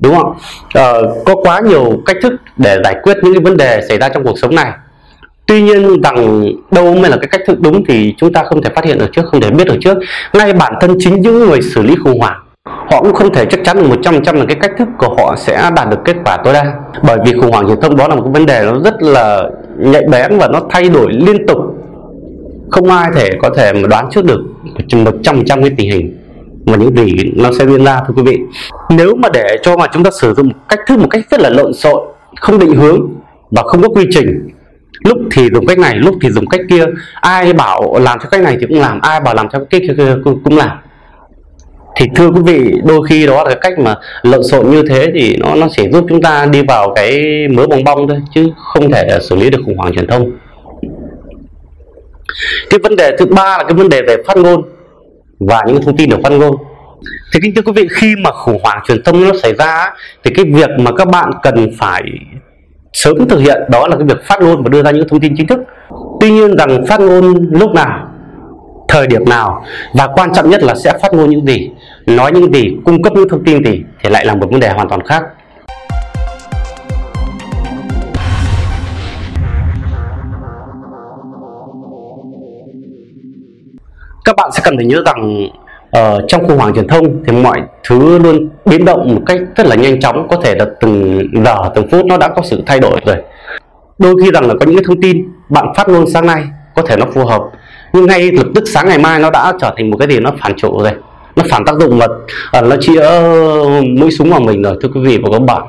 đúng 0.00 0.14
không 0.14 0.34
ờ, 0.74 1.14
có 1.24 1.34
quá 1.34 1.60
nhiều 1.60 2.02
cách 2.06 2.16
thức 2.22 2.32
để 2.56 2.78
giải 2.84 2.96
quyết 3.02 3.16
những 3.22 3.34
cái 3.34 3.42
vấn 3.42 3.56
đề 3.56 3.82
xảy 3.88 3.98
ra 3.98 4.08
trong 4.08 4.24
cuộc 4.24 4.38
sống 4.38 4.54
này 4.54 4.72
tuy 5.50 5.62
nhiên 5.62 6.02
rằng 6.02 6.44
đâu 6.70 6.94
mới 6.94 7.10
là 7.10 7.16
cái 7.16 7.28
cách 7.30 7.40
thức 7.46 7.60
đúng 7.60 7.84
thì 7.84 8.14
chúng 8.18 8.32
ta 8.32 8.42
không 8.42 8.62
thể 8.62 8.70
phát 8.74 8.84
hiện 8.84 8.98
được 8.98 9.12
trước, 9.12 9.22
không 9.30 9.40
thể 9.40 9.50
biết 9.50 9.64
được 9.64 9.76
trước. 9.80 9.98
Ngay 10.32 10.52
bản 10.52 10.74
thân 10.80 10.96
chính 10.98 11.20
những 11.20 11.38
người 11.38 11.62
xử 11.62 11.82
lý 11.82 11.94
khủng 12.04 12.20
hoảng, 12.20 12.40
họ 12.64 13.02
cũng 13.02 13.14
không 13.14 13.34
thể 13.34 13.44
chắc 13.44 13.60
chắn 13.64 13.76
được 13.76 13.88
một 13.88 13.96
trăm 14.02 14.24
trăm 14.24 14.36
là 14.36 14.44
cái 14.48 14.56
cách 14.60 14.70
thức 14.78 14.88
của 14.98 15.14
họ 15.18 15.36
sẽ 15.36 15.70
đạt 15.76 15.90
được 15.90 15.96
kết 16.04 16.16
quả 16.24 16.36
tối 16.44 16.54
đa. 16.54 16.64
Bởi 17.02 17.18
vì 17.26 17.32
khủng 17.32 17.50
hoảng 17.50 17.66
truyền 17.66 17.80
thông 17.80 17.96
đó 17.96 18.08
là 18.08 18.14
một 18.14 18.22
cái 18.22 18.32
vấn 18.32 18.46
đề 18.46 18.62
nó 18.64 18.78
rất 18.84 19.02
là 19.02 19.42
nhạy 19.78 20.02
bén 20.10 20.38
và 20.38 20.48
nó 20.48 20.60
thay 20.70 20.88
đổi 20.88 21.12
liên 21.12 21.46
tục. 21.46 21.58
Không 22.70 22.90
ai 22.90 23.10
thể 23.14 23.30
có 23.42 23.50
thể 23.56 23.72
mà 23.72 23.88
đoán 23.88 24.08
trước 24.10 24.24
được 24.24 24.40
một 24.92 25.12
trăm 25.22 25.44
trăm 25.44 25.60
cái 25.60 25.70
tình 25.78 25.90
hình 25.90 26.16
và 26.66 26.76
những 26.76 26.96
gì 26.96 27.32
nó 27.36 27.50
sẽ 27.58 27.66
diễn 27.66 27.84
ra, 27.84 28.00
thưa 28.08 28.14
quý 28.16 28.22
vị. 28.22 28.38
Nếu 28.90 29.14
mà 29.14 29.28
để 29.32 29.56
cho 29.62 29.76
mà 29.76 29.86
chúng 29.92 30.04
ta 30.04 30.10
sử 30.20 30.34
dụng 30.34 30.50
cách 30.68 30.80
thức 30.86 30.98
một 30.98 31.08
cách 31.10 31.22
rất 31.30 31.40
là 31.40 31.50
lộn 31.50 31.72
xộn, 31.72 32.02
không 32.40 32.58
định 32.58 32.74
hướng 32.76 33.08
và 33.50 33.62
không 33.62 33.82
có 33.82 33.88
quy 33.88 34.06
trình 34.10 34.48
lúc 35.04 35.18
thì 35.30 35.48
dùng 35.52 35.66
cách 35.66 35.78
này, 35.78 35.96
lúc 35.96 36.14
thì 36.22 36.30
dùng 36.30 36.46
cách 36.46 36.60
kia. 36.70 36.84
Ai 37.14 37.52
bảo 37.52 37.98
làm 38.00 38.18
theo 38.18 38.28
cách 38.30 38.42
này 38.42 38.56
thì 38.60 38.66
cũng 38.66 38.80
làm, 38.80 39.00
ai 39.00 39.20
bảo 39.20 39.34
làm 39.34 39.46
theo 39.52 39.64
cách 39.70 39.82
kia 39.88 40.14
cũng 40.24 40.56
làm. 40.56 40.70
Thì 41.96 42.06
thưa 42.14 42.28
quý 42.28 42.40
vị, 42.44 42.72
đôi 42.84 43.06
khi 43.08 43.26
đó 43.26 43.44
là 43.44 43.48
cái 43.48 43.58
cách 43.60 43.78
mà 43.78 43.96
lộn 44.22 44.42
xộn 44.42 44.70
như 44.70 44.82
thế 44.88 45.06
thì 45.14 45.36
nó 45.36 45.54
nó 45.54 45.68
chỉ 45.70 45.88
giúp 45.92 46.06
chúng 46.08 46.22
ta 46.22 46.46
đi 46.46 46.62
vào 46.68 46.92
cái 46.94 47.20
mớ 47.48 47.66
bong 47.66 47.84
bong 47.84 48.08
thôi, 48.08 48.18
chứ 48.34 48.48
không 48.56 48.90
thể 48.90 49.18
xử 49.22 49.36
lý 49.36 49.50
được 49.50 49.58
khủng 49.66 49.76
hoảng 49.76 49.92
truyền 49.94 50.06
thông. 50.06 50.30
Cái 52.70 52.80
vấn 52.82 52.96
đề 52.96 53.16
thứ 53.18 53.26
ba 53.26 53.58
là 53.58 53.64
cái 53.64 53.74
vấn 53.74 53.88
đề 53.88 54.02
về 54.06 54.16
phát 54.26 54.36
ngôn 54.36 54.62
và 55.38 55.62
những 55.66 55.82
thông 55.82 55.96
tin 55.96 56.10
được 56.10 56.18
phát 56.22 56.32
ngôn. 56.32 56.56
Thì 57.32 57.40
kính 57.42 57.54
thưa 57.54 57.62
quý 57.62 57.72
vị, 57.76 57.88
khi 57.90 58.14
mà 58.24 58.30
khủng 58.30 58.60
hoảng 58.62 58.80
truyền 58.88 59.02
thông 59.02 59.24
nó 59.24 59.30
xảy 59.42 59.54
ra 59.54 59.92
thì 60.24 60.30
cái 60.34 60.44
việc 60.44 60.70
mà 60.78 60.90
các 60.98 61.08
bạn 61.08 61.30
cần 61.42 61.70
phải 61.78 62.02
sớm 62.92 63.28
thực 63.28 63.38
hiện, 63.38 63.62
đó 63.70 63.86
là 63.88 63.96
cái 63.96 64.06
việc 64.06 64.24
phát 64.24 64.42
ngôn 64.42 64.62
và 64.62 64.68
đưa 64.68 64.82
ra 64.82 64.90
những 64.90 65.08
thông 65.08 65.20
tin 65.20 65.34
chính 65.36 65.46
thức. 65.46 65.58
Tuy 66.20 66.30
nhiên 66.30 66.56
rằng 66.56 66.86
phát 66.88 67.00
ngôn 67.00 67.48
lúc 67.50 67.70
nào, 67.74 68.08
thời 68.88 69.06
điểm 69.06 69.24
nào, 69.28 69.64
và 69.94 70.08
quan 70.14 70.32
trọng 70.34 70.50
nhất 70.50 70.62
là 70.62 70.74
sẽ 70.74 70.92
phát 71.02 71.14
ngôn 71.14 71.30
những 71.30 71.46
gì, 71.46 71.70
nói 72.06 72.32
những 72.32 72.54
gì, 72.54 72.76
cung 72.84 73.02
cấp 73.02 73.12
những 73.16 73.28
thông 73.28 73.44
tin 73.44 73.64
gì 73.64 73.82
thì 74.02 74.10
lại 74.10 74.26
là 74.26 74.34
một 74.34 74.46
vấn 74.50 74.60
đề 74.60 74.70
hoàn 74.70 74.88
toàn 74.88 75.02
khác. 75.02 75.22
Các 84.24 84.36
bạn 84.36 84.50
sẽ 84.52 84.60
cần 84.64 84.76
phải 84.76 84.86
nhớ 84.86 85.02
rằng 85.06 85.48
uh, 85.98 86.22
trong 86.28 86.48
khủng 86.48 86.58
hoảng 86.58 86.74
truyền 86.74 86.88
thông 86.88 87.24
thì 87.24 87.32
mọi 87.32 87.60
thứ 87.88 88.18
luôn 88.18 88.48
biến 88.64 88.84
động 88.84 89.14
một 89.14 89.20
cách 89.26 89.38
rất 89.56 89.66
là 89.66 89.76
nhanh 89.76 90.00
chóng 90.00 90.28
có 90.28 90.36
thể 90.36 90.54
là 90.54 90.66
từng 90.80 91.22
giờ 91.44 91.56
từng 91.74 91.88
phút 91.90 92.06
nó 92.06 92.16
đã 92.16 92.28
có 92.28 92.42
sự 92.44 92.62
thay 92.66 92.80
đổi 92.80 93.00
rồi. 93.06 93.16
Đôi 93.98 94.14
khi 94.22 94.30
rằng 94.30 94.48
là 94.48 94.54
có 94.60 94.66
những 94.66 94.76
cái 94.76 94.84
thông 94.86 95.00
tin 95.00 95.24
bạn 95.48 95.66
phát 95.76 95.88
ngôn 95.88 96.06
sáng 96.06 96.26
nay 96.26 96.44
có 96.74 96.82
thể 96.82 96.96
nó 96.96 97.06
phù 97.14 97.24
hợp 97.24 97.42
nhưng 97.92 98.06
ngay 98.06 98.32
lập 98.32 98.46
tức 98.54 98.64
sáng 98.66 98.88
ngày 98.88 98.98
mai 98.98 99.18
nó 99.18 99.30
đã 99.30 99.52
trở 99.60 99.74
thành 99.76 99.90
một 99.90 99.96
cái 99.96 100.08
gì 100.08 100.20
nó 100.20 100.32
phản 100.40 100.52
trụ 100.56 100.78
rồi 100.82 100.92
nó 101.36 101.42
phản 101.50 101.64
tác 101.64 101.76
dụng 101.80 101.98
mà 101.98 102.04
uh, 102.04 102.10
à, 102.52 102.60
nó 102.60 102.76
chĩa 102.80 103.00
ờ, 103.00 103.22
mũi 103.98 104.10
súng 104.10 104.30
vào 104.30 104.40
mình 104.40 104.62
rồi 104.62 104.76
thưa 104.82 104.88
quý 104.94 105.00
vị 105.04 105.18
và 105.22 105.28
các 105.32 105.42
bạn. 105.42 105.62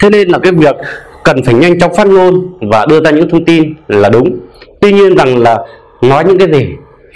Thế 0.00 0.10
nên 0.10 0.28
là 0.28 0.38
cái 0.38 0.52
việc 0.52 0.76
cần 1.24 1.44
phải 1.44 1.54
nhanh 1.54 1.80
chóng 1.80 1.94
phát 1.96 2.06
ngôn 2.06 2.58
và 2.70 2.86
đưa 2.86 3.00
ra 3.00 3.10
những 3.10 3.28
thông 3.28 3.44
tin 3.44 3.74
là 3.88 4.08
đúng. 4.08 4.36
Tuy 4.80 4.92
nhiên 4.92 5.16
rằng 5.16 5.38
là 5.38 5.58
nói 6.02 6.24
những 6.24 6.38
cái 6.38 6.48
gì 6.52 6.66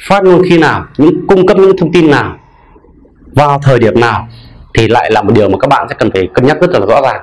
phát 0.00 0.24
ngôn 0.24 0.42
khi 0.48 0.58
nào, 0.58 0.84
những 0.98 1.26
cung 1.26 1.46
cấp 1.46 1.56
những 1.58 1.76
thông 1.76 1.92
tin 1.92 2.10
nào 2.10 2.36
vào 3.34 3.60
thời 3.62 3.78
điểm 3.78 4.00
nào 4.00 4.28
thì 4.74 4.88
lại 4.88 5.10
là 5.10 5.22
một 5.22 5.32
điều 5.34 5.48
mà 5.48 5.58
các 5.60 5.68
bạn 5.68 5.86
sẽ 5.88 5.94
cần 5.98 6.10
phải 6.10 6.28
cân 6.34 6.46
nhắc 6.46 6.56
rất 6.60 6.70
là 6.70 6.86
rõ 6.86 7.00
ràng. 7.02 7.22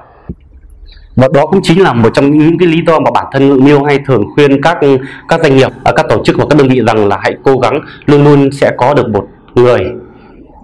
Và 1.16 1.28
đó 1.34 1.46
cũng 1.46 1.60
chính 1.64 1.82
là 1.82 1.94
một 1.94 2.10
trong 2.14 2.38
những 2.38 2.58
cái 2.58 2.68
lý 2.68 2.78
do 2.88 3.00
mà 3.00 3.12
bản 3.12 3.26
thân 3.32 3.64
Miêu 3.64 3.84
hay 3.84 4.00
thường 4.08 4.24
khuyên 4.36 4.62
các 4.62 4.78
các 5.28 5.42
doanh 5.42 5.58
nghiệp 5.58 5.72
à, 5.84 5.92
các 5.96 6.06
tổ 6.10 6.24
chức 6.24 6.38
và 6.38 6.46
các 6.50 6.60
đơn 6.60 6.68
vị 6.68 6.82
rằng 6.88 7.08
là 7.08 7.20
hãy 7.22 7.36
cố 7.44 7.58
gắng 7.58 7.80
luôn 8.06 8.24
luôn 8.24 8.52
sẽ 8.52 8.72
có 8.78 8.94
được 8.94 9.10
một 9.10 9.28
người 9.56 9.80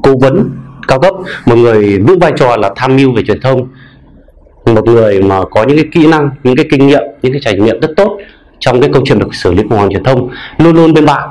cố 0.03 0.11
vấn 0.21 0.49
cao 0.87 0.99
cấp, 0.99 1.13
một 1.45 1.55
người 1.55 1.99
giữ 2.07 2.17
vai 2.21 2.31
trò 2.35 2.57
là 2.57 2.71
tham 2.75 2.95
mưu 2.95 3.11
về 3.15 3.23
truyền 3.27 3.41
thông, 3.41 3.67
một 4.65 4.85
người 4.85 5.21
mà 5.21 5.39
có 5.51 5.63
những 5.63 5.77
cái 5.77 5.85
kỹ 5.91 6.07
năng, 6.07 6.29
những 6.43 6.55
cái 6.55 6.65
kinh 6.71 6.87
nghiệm, 6.87 7.03
những 7.21 7.31
cái 7.31 7.41
trải 7.43 7.59
nghiệm 7.59 7.79
rất 7.79 7.91
tốt 7.97 8.17
trong 8.59 8.81
cái 8.81 8.89
câu 8.93 9.01
chuyện 9.05 9.19
được 9.19 9.35
xử 9.35 9.53
lý 9.53 9.63
khủng 9.69 9.77
hoảng 9.77 9.89
truyền 9.89 10.03
thông. 10.03 10.29
Luôn 10.57 10.75
luôn 10.75 10.93
bên 10.93 11.05
bạn 11.05 11.29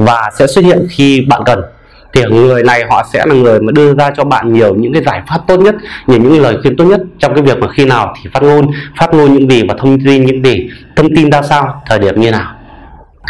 và 0.00 0.30
sẽ 0.38 0.46
xuất 0.46 0.64
hiện 0.64 0.86
khi 0.90 1.26
bạn 1.28 1.42
cần. 1.46 1.62
Thì 2.12 2.22
người 2.30 2.62
này 2.62 2.84
họ 2.90 3.06
sẽ 3.12 3.26
là 3.26 3.34
người 3.34 3.60
mà 3.60 3.72
đưa 3.72 3.94
ra 3.94 4.10
cho 4.16 4.24
bạn 4.24 4.52
nhiều 4.52 4.74
những 4.74 4.92
cái 4.92 5.02
giải 5.06 5.22
pháp 5.28 5.38
tốt 5.46 5.60
nhất 5.60 5.74
nhiều 6.06 6.18
những 6.18 6.42
lời 6.42 6.56
khuyên 6.62 6.76
tốt 6.76 6.84
nhất 6.84 7.00
trong 7.18 7.34
cái 7.34 7.42
việc 7.42 7.58
mà 7.58 7.66
khi 7.72 7.84
nào 7.84 8.14
thì 8.16 8.30
phát 8.34 8.42
ngôn 8.42 8.66
phát 8.98 9.14
ngôn 9.14 9.34
những 9.34 9.50
gì 9.50 9.62
và 9.68 9.74
thông 9.78 9.98
tin 10.04 10.26
những 10.26 10.44
gì 10.44 10.70
thông 10.96 11.14
tin 11.16 11.30
ra 11.30 11.42
sao 11.42 11.82
thời 11.86 11.98
điểm 11.98 12.20
như 12.20 12.30
nào. 12.30 12.54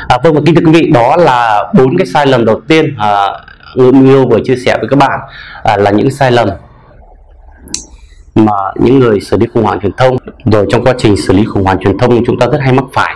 À, 0.09 0.19
vâng 0.25 0.35
và 0.35 0.41
kính 0.47 0.55
thưa 0.55 0.63
quý 0.67 0.73
vị 0.73 0.91
đó 0.95 1.17
là 1.17 1.65
bốn 1.75 1.97
cái 1.99 2.07
sai 2.07 2.27
lầm 2.27 2.45
đầu 2.45 2.61
tiên 2.69 2.95
à, 2.99 3.29
người 3.75 3.93
yêu 4.05 4.29
vừa 4.29 4.39
chia 4.45 4.57
sẻ 4.57 4.77
với 4.81 4.89
các 4.91 4.99
bạn 4.99 5.21
à, 5.63 5.77
là 5.77 5.91
những 5.91 6.11
sai 6.11 6.33
lầm 6.33 6.49
mà 8.35 8.53
những 8.75 8.99
người 8.99 9.21
xử 9.21 9.37
lý 9.37 9.47
khủng 9.55 9.63
hoảng 9.63 9.81
truyền 9.81 9.93
thông. 9.93 10.17
Rồi 10.45 10.67
trong 10.69 10.85
quá 10.85 10.95
trình 10.99 11.17
xử 11.17 11.33
lý 11.33 11.45
khủng 11.45 11.65
hoảng 11.65 11.79
truyền 11.85 11.99
thông 11.99 12.25
chúng 12.27 12.39
ta 12.39 12.47
rất 12.47 12.59
hay 12.61 12.73
mắc 12.73 12.85
phải. 12.93 13.15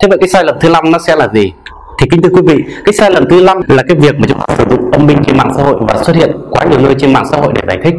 Thế 0.00 0.08
vậy 0.08 0.18
cái 0.20 0.28
sai 0.28 0.44
lầm 0.44 0.56
thứ 0.60 0.68
năm 0.68 0.90
nó 0.90 0.98
sẽ 0.98 1.16
là 1.16 1.28
gì? 1.34 1.52
Thì 1.98 2.06
kính 2.10 2.22
thưa 2.22 2.28
quý 2.34 2.42
vị 2.46 2.64
cái 2.84 2.92
sai 2.92 3.10
lầm 3.10 3.24
thứ 3.30 3.40
năm 3.40 3.60
là 3.68 3.82
cái 3.88 3.96
việc 3.96 4.14
mà 4.18 4.26
chúng 4.28 4.38
ta 4.38 4.54
sử 4.58 4.64
dụng 4.70 4.90
âm 4.90 5.06
binh 5.06 5.18
trên 5.26 5.36
mạng 5.36 5.52
xã 5.56 5.62
hội 5.62 5.76
và 5.80 6.02
xuất 6.02 6.16
hiện 6.16 6.30
quá 6.50 6.64
nhiều 6.64 6.80
nơi 6.80 6.94
trên 6.98 7.12
mạng 7.12 7.26
xã 7.30 7.36
hội 7.36 7.52
để 7.54 7.62
giải 7.68 7.78
thích. 7.84 7.94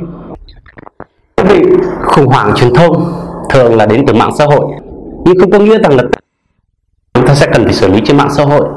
Quý 1.38 1.44
vị 1.50 1.62
khủng 2.04 2.28
hoảng 2.28 2.54
truyền 2.56 2.74
thông 2.74 3.14
thường 3.50 3.76
là 3.76 3.86
đến 3.86 4.06
từ 4.08 4.14
mạng 4.14 4.32
xã 4.38 4.46
hội. 4.46 4.66
Nhưng 5.26 5.40
không 5.40 5.52
có 5.52 5.60
nghĩa 5.60 5.78
rằng 5.78 5.96
là 5.96 6.04
chúng 7.14 7.28
ta 7.28 7.36
sẽ 7.36 7.48
cần 7.54 7.64
phải 7.64 7.74
xử 7.74 7.88
lý 7.88 8.02
trên 8.06 8.18
mạng 8.18 8.30
xã 8.38 8.44
hội. 8.44 8.68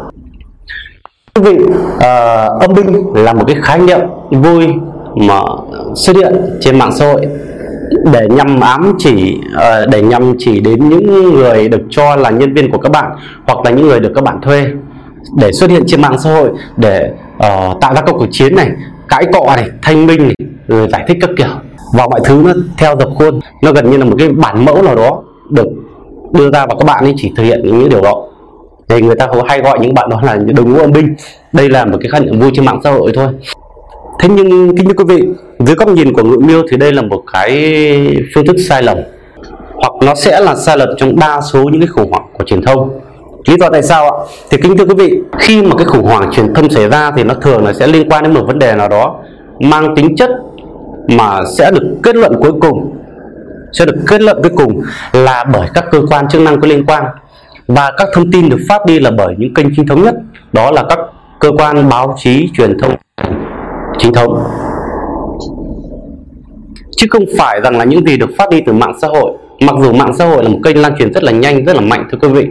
Quý 1.34 1.42
vị 1.42 1.64
uh, 1.64 2.00
âm 2.60 2.74
binh 2.76 3.12
là 3.14 3.32
một 3.32 3.44
cái 3.46 3.56
khái 3.62 3.78
niệm 3.78 4.00
vui 4.30 4.66
mà 5.14 5.40
xuất 5.94 6.16
hiện 6.16 6.58
trên 6.60 6.78
mạng 6.78 6.92
xã 6.92 7.06
hội 7.06 7.26
để 8.12 8.26
nhằm 8.30 8.60
ám 8.60 8.94
chỉ 8.98 9.38
uh, 9.56 9.88
để 9.90 10.02
nhằm 10.02 10.34
chỉ 10.38 10.60
đến 10.60 10.88
những 10.88 11.34
người 11.34 11.68
được 11.68 11.82
cho 11.90 12.16
là 12.16 12.30
nhân 12.30 12.54
viên 12.54 12.70
của 12.70 12.78
các 12.78 12.92
bạn 12.92 13.12
hoặc 13.46 13.58
là 13.64 13.70
những 13.70 13.88
người 13.88 14.00
được 14.00 14.12
các 14.14 14.24
bạn 14.24 14.40
thuê 14.40 14.66
để 15.36 15.52
xuất 15.52 15.70
hiện 15.70 15.82
trên 15.86 16.02
mạng 16.02 16.18
xã 16.18 16.30
hội 16.30 16.50
để 16.76 17.10
uh, 17.36 17.80
tạo 17.80 17.94
ra 17.94 18.00
các 18.00 18.14
cuộc 18.18 18.28
chiến 18.30 18.56
này 18.56 18.70
cãi 19.08 19.24
cọ 19.32 19.56
này 19.56 19.68
thanh 19.82 20.06
minh 20.06 20.22
này 20.22 20.34
rồi 20.68 20.88
giải 20.88 21.04
thích 21.08 21.16
các 21.20 21.30
kiểu. 21.36 21.46
Và 21.94 22.06
mọi 22.08 22.20
thứ 22.24 22.42
nó 22.44 22.52
theo 22.78 22.96
dập 22.98 23.08
khuôn. 23.14 23.40
Nó 23.62 23.72
gần 23.72 23.90
như 23.90 23.96
là 23.96 24.04
một 24.04 24.16
cái 24.18 24.28
bản 24.28 24.64
mẫu 24.64 24.82
nào 24.82 24.94
đó 24.94 25.22
được 25.50 25.66
đưa 26.32 26.50
ra 26.50 26.66
và 26.66 26.74
các 26.78 26.84
bạn 26.84 27.04
ấy 27.04 27.14
chỉ 27.16 27.32
thực 27.36 27.42
hiện 27.42 27.60
những 27.64 27.88
điều 27.88 28.00
đó. 28.00 28.24
Thì 28.88 29.02
người 29.02 29.16
ta 29.16 29.26
có 29.26 29.42
hay 29.46 29.60
gọi 29.60 29.78
những 29.80 29.94
bạn 29.94 30.08
đó 30.08 30.20
là 30.22 30.36
đội 30.36 30.66
ngũ 30.66 30.78
âm 30.78 30.92
binh. 30.92 31.14
Đây 31.52 31.68
là 31.68 31.84
một 31.84 31.98
cái 32.00 32.10
khái 32.10 32.20
niệm 32.20 32.40
vui 32.40 32.50
trên 32.54 32.64
mạng 32.64 32.80
xã 32.84 32.90
hội 32.90 33.12
thôi. 33.14 33.28
Thế 34.20 34.28
nhưng 34.28 34.76
kính 34.76 34.86
thưa 34.86 35.04
quý 35.04 35.04
vị 35.16 35.28
dưới 35.58 35.76
góc 35.76 35.88
nhìn 35.88 36.12
của 36.12 36.22
ngự 36.22 36.38
miêu 36.38 36.62
thì 36.70 36.76
đây 36.76 36.92
là 36.92 37.02
một 37.02 37.22
cái 37.32 37.76
phương 38.34 38.46
thức 38.46 38.56
sai 38.68 38.82
lầm. 38.82 38.98
Hoặc 39.74 39.92
nó 40.02 40.14
sẽ 40.14 40.40
là 40.40 40.54
sai 40.54 40.78
lầm 40.78 40.88
trong 40.96 41.16
đa 41.16 41.40
số 41.52 41.64
những 41.64 41.80
cái 41.80 41.88
khủng 41.88 42.10
hoảng 42.10 42.26
của 42.38 42.44
truyền 42.44 42.62
thông 42.62 43.00
lý 43.48 43.56
do 43.60 43.68
tại 43.70 43.82
sao 43.82 44.04
ạ? 44.04 44.24
Thì 44.50 44.58
kính 44.62 44.76
thưa 44.76 44.84
quý 44.84 44.94
vị, 44.94 45.20
khi 45.38 45.62
mà 45.62 45.76
cái 45.76 45.84
khủng 45.84 46.02
hoảng 46.02 46.30
truyền 46.32 46.54
thông 46.54 46.70
xảy 46.70 46.88
ra 46.88 47.10
thì 47.16 47.24
nó 47.24 47.34
thường 47.34 47.64
là 47.64 47.72
sẽ 47.72 47.86
liên 47.86 48.10
quan 48.10 48.22
đến 48.22 48.34
một 48.34 48.44
vấn 48.46 48.58
đề 48.58 48.74
nào 48.74 48.88
đó 48.88 49.16
mang 49.60 49.94
tính 49.96 50.16
chất 50.16 50.30
mà 51.08 51.40
sẽ 51.58 51.70
được 51.70 51.96
kết 52.02 52.16
luận 52.16 52.32
cuối 52.40 52.52
cùng, 52.60 52.92
sẽ 53.72 53.84
được 53.84 53.96
kết 54.06 54.20
luận 54.20 54.42
cuối 54.42 54.52
cùng 54.56 54.80
là 55.12 55.44
bởi 55.52 55.68
các 55.74 55.84
cơ 55.90 56.00
quan 56.10 56.28
chức 56.28 56.42
năng 56.42 56.60
có 56.60 56.68
liên 56.68 56.86
quan. 56.86 57.04
Và 57.66 57.92
các 57.96 58.08
thông 58.14 58.30
tin 58.30 58.48
được 58.48 58.58
phát 58.68 58.86
đi 58.86 59.00
là 59.00 59.10
bởi 59.10 59.34
những 59.38 59.54
kênh 59.54 59.66
chính 59.76 59.86
thống 59.86 60.02
nhất, 60.02 60.14
đó 60.52 60.70
là 60.70 60.84
các 60.88 60.98
cơ 61.40 61.50
quan 61.58 61.88
báo 61.88 62.16
chí 62.18 62.48
truyền 62.56 62.78
thông 62.78 62.94
chính 63.98 64.12
thống. 64.12 64.44
Chứ 66.96 67.06
không 67.10 67.24
phải 67.38 67.60
rằng 67.60 67.78
là 67.78 67.84
những 67.84 68.06
gì 68.06 68.16
được 68.16 68.30
phát 68.38 68.50
đi 68.50 68.60
từ 68.66 68.72
mạng 68.72 68.98
xã 69.02 69.08
hội. 69.08 69.32
Mặc 69.60 69.74
dù 69.82 69.92
mạng 69.92 70.14
xã 70.18 70.24
hội 70.24 70.42
là 70.42 70.48
một 70.48 70.58
kênh 70.64 70.82
lan 70.82 70.92
truyền 70.98 71.12
rất 71.12 71.24
là 71.24 71.32
nhanh, 71.32 71.64
rất 71.64 71.76
là 71.76 71.80
mạnh, 71.80 72.08
thưa 72.10 72.18
quý 72.20 72.28
vị 72.28 72.46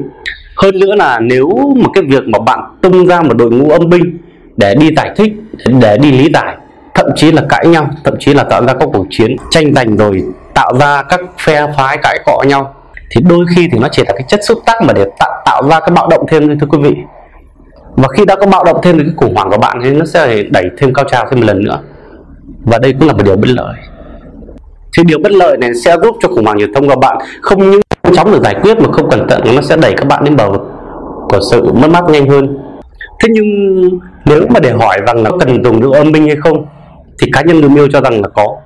hơn 0.58 0.80
nữa 0.80 0.96
là 0.96 1.20
nếu 1.20 1.74
mà 1.78 1.86
cái 1.94 2.04
việc 2.04 2.24
mà 2.28 2.40
bạn 2.40 2.60
tung 2.82 3.08
ra 3.08 3.22
một 3.22 3.34
đội 3.38 3.52
ngũ 3.52 3.70
âm 3.70 3.90
binh 3.90 4.18
để 4.58 4.76
đi 4.76 4.90
giải 4.98 5.12
thích 5.16 5.34
để 5.80 5.98
đi 5.98 6.12
lý 6.12 6.30
giải 6.34 6.58
thậm 6.96 7.06
chí 7.16 7.32
là 7.32 7.42
cãi 7.50 7.68
nhau 7.68 7.90
thậm 8.04 8.14
chí 8.20 8.34
là 8.34 8.44
tạo 8.44 8.66
ra 8.66 8.74
các 8.74 8.90
cuộc 8.94 9.06
chiến 9.10 9.36
tranh 9.50 9.74
giành 9.74 9.98
rồi 9.98 10.24
tạo 10.54 10.74
ra 10.80 11.04
các 11.04 11.20
phe 11.40 11.68
phái 11.78 11.98
cãi 11.98 12.20
cọ 12.26 12.44
nhau 12.48 12.74
thì 13.10 13.22
đôi 13.30 13.46
khi 13.56 13.68
thì 13.72 13.80
nó 13.80 13.88
chỉ 13.92 14.04
là 14.08 14.14
cái 14.14 14.24
chất 14.28 14.40
xúc 14.44 14.60
tác 14.66 14.82
mà 14.82 14.94
để 14.94 15.06
tạo, 15.20 15.42
tạo 15.46 15.68
ra 15.70 15.80
cái 15.80 15.90
bạo 15.96 16.08
động 16.08 16.26
thêm 16.28 16.60
thưa 16.60 16.68
quý 16.70 16.78
vị. 16.82 16.96
Và 17.96 18.08
khi 18.18 18.26
đã 18.26 18.36
có 18.36 18.46
bạo 18.46 18.64
động 18.64 18.80
thêm 18.84 18.98
thì 18.98 19.04
cái 19.04 19.14
khủng 19.18 19.36
hoảng 19.36 19.50
của 19.50 19.58
bạn 19.58 19.80
thì 19.84 19.90
nó 19.90 20.06
sẽ 20.06 20.44
đẩy 20.50 20.64
thêm 20.78 20.94
cao 20.94 21.06
trào 21.12 21.28
thêm 21.30 21.40
một 21.40 21.46
lần 21.46 21.64
nữa. 21.64 21.80
Và 22.64 22.78
đây 22.78 22.94
cũng 22.94 23.08
là 23.08 23.14
một 23.14 23.24
điều 23.26 23.36
bất 23.36 23.50
lợi. 23.50 23.76
Thì 24.98 25.04
điều 25.04 25.20
bất 25.24 25.32
lợi 25.32 25.58
này 25.58 25.76
sẽ 25.86 25.96
giúp 26.04 26.16
cho 26.22 26.30
khủng 26.30 26.46
hoảng 26.46 26.60
truyền 26.60 26.74
thông 26.74 26.90
của 26.90 26.96
bạn 26.96 27.18
không 27.42 27.72
những 27.72 27.82
nhanh 28.08 28.16
chóng 28.16 28.32
được 28.32 28.44
giải 28.44 28.56
quyết 28.62 28.80
mà 28.80 28.92
không 28.92 29.10
cẩn 29.10 29.28
thận 29.28 29.42
nó 29.56 29.62
sẽ 29.62 29.78
đẩy 29.78 29.94
các 29.98 30.08
bạn 30.08 30.24
đến 30.24 30.36
bờ 30.36 30.50
của 31.30 31.40
sự 31.52 31.74
mất 31.74 31.90
mát 31.90 32.04
nhanh 32.10 32.30
hơn. 32.30 32.58
Thế 33.20 33.30
nhưng 33.32 33.46
nếu 34.26 34.42
mà 34.50 34.60
để 34.60 34.72
hỏi 34.72 34.98
rằng 35.08 35.24
là 35.24 35.32
cần 35.40 35.64
dùng 35.64 35.82
được 35.82 35.94
âm 35.94 36.12
binh 36.12 36.28
hay 36.28 36.36
không, 36.36 36.66
thì 37.20 37.32
cá 37.34 37.42
nhân 37.42 37.62
người 37.62 37.70
yêu 37.76 37.88
cho 37.94 38.02
rằng 38.02 38.22
là 38.22 38.28
có. 38.28 38.58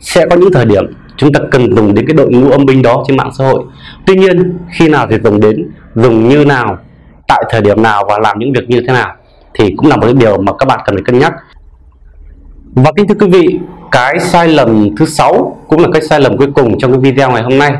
Sẽ 0.00 0.26
có 0.26 0.36
những 0.36 0.52
thời 0.52 0.64
điểm 0.64 0.84
chúng 1.16 1.32
ta 1.32 1.40
cần 1.50 1.76
dùng 1.76 1.94
đến 1.94 2.06
cái 2.06 2.14
đội 2.14 2.30
ngũ 2.30 2.50
âm 2.50 2.66
binh 2.66 2.82
đó 2.82 3.04
trên 3.08 3.16
mạng 3.16 3.30
xã 3.38 3.44
hội. 3.44 3.62
Tuy 4.06 4.14
nhiên, 4.14 4.58
khi 4.78 4.88
nào 4.88 5.06
thì 5.10 5.16
dùng 5.24 5.40
đến, 5.40 5.70
dùng 5.94 6.28
như 6.28 6.44
nào, 6.44 6.78
tại 7.28 7.44
thời 7.50 7.60
điểm 7.60 7.82
nào 7.82 8.04
và 8.08 8.18
làm 8.18 8.38
những 8.38 8.52
việc 8.52 8.70
như 8.70 8.80
thế 8.80 8.92
nào 8.92 9.14
thì 9.54 9.74
cũng 9.76 9.86
là 9.86 9.96
một 9.96 10.02
cái 10.02 10.14
điều 10.14 10.38
mà 10.38 10.52
các 10.58 10.66
bạn 10.68 10.80
cần 10.86 10.96
phải 10.96 11.02
cân 11.04 11.18
nhắc. 11.18 11.32
Và 12.74 12.92
kính 12.96 13.08
thưa 13.08 13.14
quý 13.20 13.26
vị, 13.30 13.58
cái 13.92 14.18
sai 14.20 14.48
lầm 14.48 14.96
thứ 14.96 15.06
sáu 15.06 15.56
cũng 15.68 15.80
là 15.80 15.88
cái 15.92 16.02
sai 16.02 16.20
lầm 16.20 16.36
cuối 16.36 16.48
cùng 16.54 16.78
trong 16.78 16.92
cái 16.92 17.00
video 17.00 17.30
ngày 17.30 17.42
hôm 17.42 17.58
nay 17.58 17.72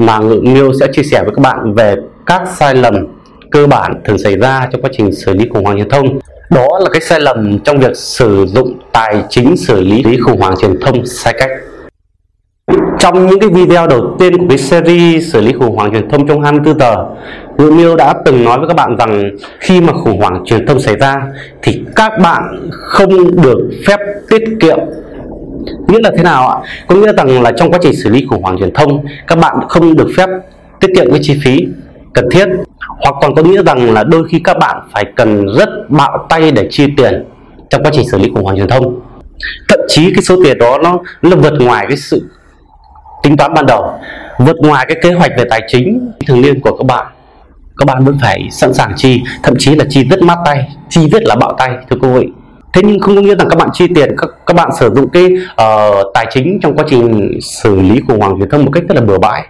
mà 0.00 0.18
ngự 0.18 0.40
miêu 0.42 0.72
sẽ 0.80 0.86
chia 0.92 1.02
sẻ 1.02 1.22
với 1.22 1.32
các 1.36 1.42
bạn 1.42 1.74
về 1.74 1.96
các 2.26 2.42
sai 2.56 2.74
lầm 2.74 3.06
cơ 3.50 3.66
bản 3.66 4.00
thường 4.04 4.18
xảy 4.18 4.36
ra 4.36 4.68
trong 4.72 4.82
quá 4.82 4.90
trình 4.92 5.12
xử 5.12 5.34
lý 5.34 5.48
khủng 5.52 5.64
hoảng 5.64 5.76
truyền 5.76 5.88
thông. 5.88 6.18
Đó 6.50 6.78
là 6.82 6.90
cái 6.92 7.00
sai 7.00 7.20
lầm 7.20 7.58
trong 7.58 7.78
việc 7.78 7.96
sử 7.96 8.46
dụng 8.48 8.78
tài 8.92 9.24
chính 9.28 9.56
xử 9.56 9.80
lý 9.80 10.18
khủng 10.24 10.40
hoảng 10.40 10.54
truyền 10.60 10.80
thông 10.80 11.06
sai 11.06 11.34
cách. 11.38 11.50
Trong 12.98 13.26
những 13.26 13.40
cái 13.40 13.50
video 13.50 13.86
đầu 13.86 14.16
tiên 14.18 14.38
của 14.38 14.44
cái 14.48 14.58
series 14.58 15.32
xử 15.32 15.40
lý 15.40 15.52
khủng 15.52 15.76
hoảng 15.76 15.92
truyền 15.92 16.08
thông 16.10 16.28
trong 16.28 16.42
24 16.42 16.78
giờ, 16.78 16.96
Ngự 17.58 17.70
Miêu 17.70 17.96
đã 17.96 18.14
từng 18.24 18.44
nói 18.44 18.58
với 18.58 18.68
các 18.68 18.74
bạn 18.74 18.96
rằng 18.96 19.30
khi 19.58 19.80
mà 19.80 19.92
khủng 19.92 20.20
hoảng 20.20 20.42
truyền 20.46 20.66
thông 20.66 20.80
xảy 20.80 20.96
ra 20.96 21.22
thì 21.62 21.82
các 21.96 22.12
bạn 22.22 22.70
không 22.70 23.42
được 23.42 23.70
phép 23.86 24.00
tiết 24.28 24.44
kiệm 24.60 24.78
nghĩa 25.88 25.98
là 26.02 26.10
thế 26.16 26.22
nào 26.22 26.48
ạ? 26.48 26.56
Có 26.86 26.94
nghĩa 26.94 27.12
rằng 27.12 27.42
là 27.42 27.52
trong 27.56 27.70
quá 27.70 27.78
trình 27.82 27.96
xử 27.96 28.10
lý 28.10 28.26
khủng 28.30 28.42
hoảng 28.42 28.58
truyền 28.58 28.74
thông, 28.74 29.04
các 29.26 29.38
bạn 29.38 29.56
không 29.68 29.96
được 29.96 30.08
phép 30.16 30.28
tiết 30.80 30.88
kiệm 30.96 31.10
cái 31.10 31.20
chi 31.22 31.40
phí 31.44 31.66
cần 32.14 32.28
thiết. 32.30 32.48
Hoặc 33.04 33.14
còn 33.22 33.34
có 33.34 33.42
nghĩa 33.42 33.62
rằng 33.62 33.94
là 33.94 34.04
đôi 34.04 34.28
khi 34.28 34.40
các 34.44 34.58
bạn 34.58 34.76
phải 34.92 35.04
cần 35.16 35.46
rất 35.58 35.68
bạo 35.88 36.26
tay 36.28 36.50
để 36.50 36.68
chi 36.70 36.86
tiền 36.96 37.24
trong 37.70 37.82
quá 37.82 37.90
trình 37.94 38.08
xử 38.08 38.18
lý 38.18 38.30
khủng 38.34 38.44
hoảng 38.44 38.56
truyền 38.56 38.68
thông. 38.68 39.00
Thậm 39.68 39.80
chí 39.88 40.12
cái 40.14 40.22
số 40.22 40.36
tiền 40.44 40.58
đó 40.58 40.78
nó 40.82 40.98
nó 41.22 41.36
vượt 41.36 41.54
ngoài 41.60 41.86
cái 41.88 41.96
sự 41.96 42.30
tính 43.22 43.36
toán 43.36 43.54
ban 43.54 43.66
đầu, 43.66 43.92
vượt 44.38 44.56
ngoài 44.58 44.86
cái 44.88 44.98
kế 45.02 45.12
hoạch 45.12 45.30
về 45.38 45.44
tài 45.50 45.60
chính. 45.68 46.12
Thường 46.26 46.42
niên 46.42 46.60
của 46.60 46.76
các 46.76 46.84
bạn 46.84 47.06
các 47.80 47.86
bạn 47.86 48.04
vẫn 48.04 48.18
phải 48.20 48.48
sẵn 48.50 48.74
sàng 48.74 48.92
chi, 48.96 49.22
thậm 49.42 49.54
chí 49.58 49.74
là 49.74 49.84
chi 49.88 50.04
rất 50.04 50.22
mát 50.22 50.38
tay, 50.44 50.68
chi 50.88 51.08
rất 51.08 51.22
là 51.22 51.36
bạo 51.36 51.54
tay, 51.58 51.70
thưa 51.90 51.96
quý 52.00 52.08
vị 52.08 52.26
thế 52.72 52.82
nhưng 52.84 53.00
không 53.00 53.16
có 53.16 53.20
nghĩa 53.20 53.34
rằng 53.34 53.48
các 53.48 53.58
bạn 53.58 53.68
chi 53.72 53.86
tiền 53.94 54.16
các 54.18 54.30
các 54.46 54.54
bạn 54.54 54.70
sử 54.80 54.90
dụng 54.94 55.10
cái 55.10 55.24
uh, 55.52 56.06
tài 56.14 56.26
chính 56.30 56.58
trong 56.62 56.76
quá 56.76 56.84
trình 56.88 57.38
xử 57.42 57.80
lý 57.80 58.00
khủng 58.08 58.20
hoảng 58.20 58.34
truyền 58.38 58.50
thông 58.50 58.64
một 58.64 58.70
cách 58.74 58.84
rất 58.88 58.94
là 58.94 59.00
bừa 59.00 59.18
bãi. 59.18 59.46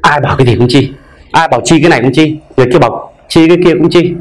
Ai 0.00 0.20
bảo 0.20 0.36
cái 0.36 0.46
gì 0.46 0.56
cũng 0.56 0.68
chi 0.68 0.92
ai 1.32 1.48
bảo 1.48 1.60
chi 1.64 1.80
cái 1.80 1.90
này 1.90 2.00
cũng 2.02 2.12
chi 2.12 2.36
người 2.56 2.66
kia 2.72 2.78
bảo 2.78 3.12
chi 3.28 3.48
cái 3.48 3.56
kia 3.64 3.72
cũng 3.74 3.90
chi. 3.90 4.14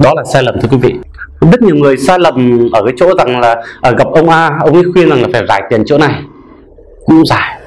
Đó 0.00 0.12
là 0.16 0.22
sai 0.32 0.42
lầm 0.42 0.60
thưa 0.60 0.68
quý 0.68 0.76
vị. 0.76 0.94
Rất 1.40 1.62
nhiều 1.62 1.76
người 1.76 1.96
sai 1.96 2.18
lầm 2.18 2.68
ở 2.72 2.82
cái 2.84 2.92
chỗ 2.96 3.14
rằng 3.18 3.40
là 3.40 3.62
ở 3.80 3.90
gặp 3.98 4.06
ông 4.14 4.28
A 4.28 4.58
ông 4.60 4.74
ấy 4.74 4.84
khuyên 4.92 5.08
rằng 5.08 5.22
là 5.22 5.28
phải 5.32 5.42
giải 5.48 5.62
tiền 5.70 5.82
chỗ 5.86 5.98
này. 5.98 6.22
Cũng 7.04 7.26
giải 7.26 7.58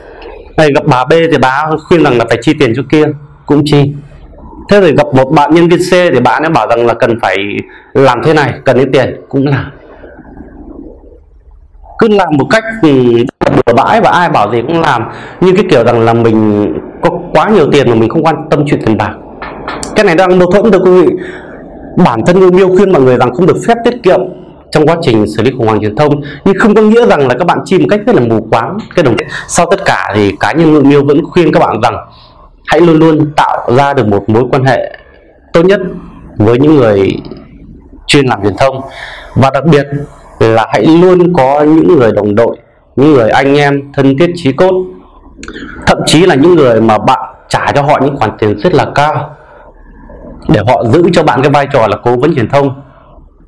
này 0.58 0.70
gặp 0.76 0.84
bà 0.86 1.06
B 1.06 1.12
thì 1.32 1.38
bà 1.42 1.70
khuyên 1.88 2.04
rằng 2.04 2.18
là 2.18 2.26
phải 2.30 2.38
chi 2.42 2.54
tiền 2.60 2.74
chỗ 2.76 2.82
kia 2.92 3.06
cũng 3.46 3.62
chi 3.66 3.92
thế 4.70 4.82
rồi 4.82 4.94
gặp 4.98 5.08
một 5.14 5.32
bạn 5.32 5.54
nhân 5.54 5.68
viên 5.68 5.80
C 5.80 5.92
thì 5.92 6.20
bạn 6.20 6.44
ấy 6.44 6.50
bảo 6.50 6.68
rằng 6.68 6.86
là 6.86 6.94
cần 6.94 7.20
phải 7.22 7.38
làm 7.94 8.24
thế 8.24 8.34
này, 8.34 8.54
cần 8.66 8.78
đến 8.78 8.92
tiền. 8.92 9.16
Cũng 9.30 9.48
làm 9.48 9.72
cứ 12.00 12.08
làm 12.08 12.38
một 12.38 12.46
cách 12.50 12.64
ừ, 12.82 12.90
bừa 13.40 13.74
bãi 13.74 14.02
và 14.02 14.10
ai 14.10 14.30
bảo 14.30 14.52
gì 14.52 14.62
cũng 14.68 14.82
làm. 14.82 15.04
Như 15.42 15.54
cái 15.56 15.66
kiểu 15.70 15.84
rằng 15.84 16.02
là 16.02 16.14
mình 16.14 16.68
có 17.02 17.10
quá 17.34 17.50
nhiều 17.50 17.72
tiền 17.72 17.90
mà 17.90 17.96
mình 17.96 18.10
không 18.10 18.24
quan 18.24 18.36
tâm 18.50 18.64
chuyện 18.68 18.80
tiền 18.86 18.98
bạc. 18.98 19.12
Cái 19.96 20.06
này 20.06 20.16
đang 20.16 20.40
mâu 20.40 20.52
thuẫn, 20.52 20.72
thưa 20.72 20.80
quý 20.80 20.92
vị. 21.02 21.14
Bản 22.06 22.26
thân 22.26 22.40
yêu 22.40 22.52
miêu 22.52 22.70
khuyên 22.70 22.92
mọi 22.92 23.02
người 23.02 23.18
rằng 23.18 23.34
không 23.34 23.46
được 23.46 23.58
phép 23.68 23.78
tiết 23.84 24.04
kiệm 24.04 24.20
trong 24.72 24.88
quá 24.88 24.96
trình 25.02 25.28
xử 25.28 25.44
lý 25.44 25.52
khủng 25.58 25.68
hoảng 25.68 25.82
truyền 25.82 25.96
thông. 25.96 26.22
Nhưng 26.46 26.56
không 26.60 26.76
có 26.76 26.82
nghĩa 26.82 27.06
rằng 27.06 27.28
là 27.28 27.36
các 27.40 27.48
bạn 27.48 27.60
chi 27.66 27.80
một 27.80 27.86
cách 27.90 28.00
rất 28.06 28.16
là 28.16 28.22
mù 28.22 28.48
quáng. 28.52 28.78
Cái 28.96 29.04
đồng 29.04 29.16
sau 29.48 29.66
tất 29.72 29.86
cả 29.86 30.12
thì 30.16 30.32
cá 30.40 30.52
nhân 30.52 30.74
ngự 30.74 30.82
miêu 30.82 31.04
vẫn 31.06 31.24
khuyên 31.24 31.52
các 31.54 31.60
bạn 31.60 31.82
rằng 31.84 31.96
hãy 32.68 32.82
luôn 32.82 33.00
luôn 33.00 33.32
tạo 33.36 33.72
ra 33.78 33.94
được 33.94 34.08
một 34.08 34.30
mối 34.30 34.44
quan 34.52 34.64
hệ 34.64 34.98
tốt 35.54 35.64
nhất 35.66 35.82
với 36.38 36.60
những 36.60 36.76
người 36.76 37.10
chuyên 38.08 38.26
làm 38.26 38.44
truyền 38.44 38.56
thông. 38.58 38.82
Và 39.36 39.50
đặc 39.54 39.66
biệt 39.66 39.86
là 40.40 40.68
hãy 40.70 40.86
luôn 40.86 41.34
có 41.34 41.64
những 41.64 42.00
người 42.00 42.12
đồng 42.12 42.36
đội, 42.36 42.58
những 42.96 43.14
người 43.14 43.30
anh 43.30 43.58
em 43.58 43.94
thân 43.94 44.18
thiết, 44.18 44.32
chí 44.36 44.52
cốt. 44.52 44.74
Thậm 45.88 45.98
chí 46.06 46.26
là 46.26 46.36
những 46.36 46.56
người 46.56 46.82
mà 46.82 46.98
bạn 46.98 47.20
trả 47.50 47.72
cho 47.72 47.82
họ 47.82 48.00
những 48.02 48.18
khoản 48.18 48.32
tiền 48.40 48.58
rất 48.58 48.74
là 48.74 48.86
cao 48.96 49.36
để 50.48 50.62
họ 50.68 50.84
giữ 50.84 51.04
cho 51.14 51.24
bạn 51.24 51.42
cái 51.42 51.52
vai 51.52 51.68
trò 51.74 51.88
là 51.88 51.98
cố 52.04 52.18
vấn 52.18 52.36
truyền 52.36 52.50
thông. 52.50 52.82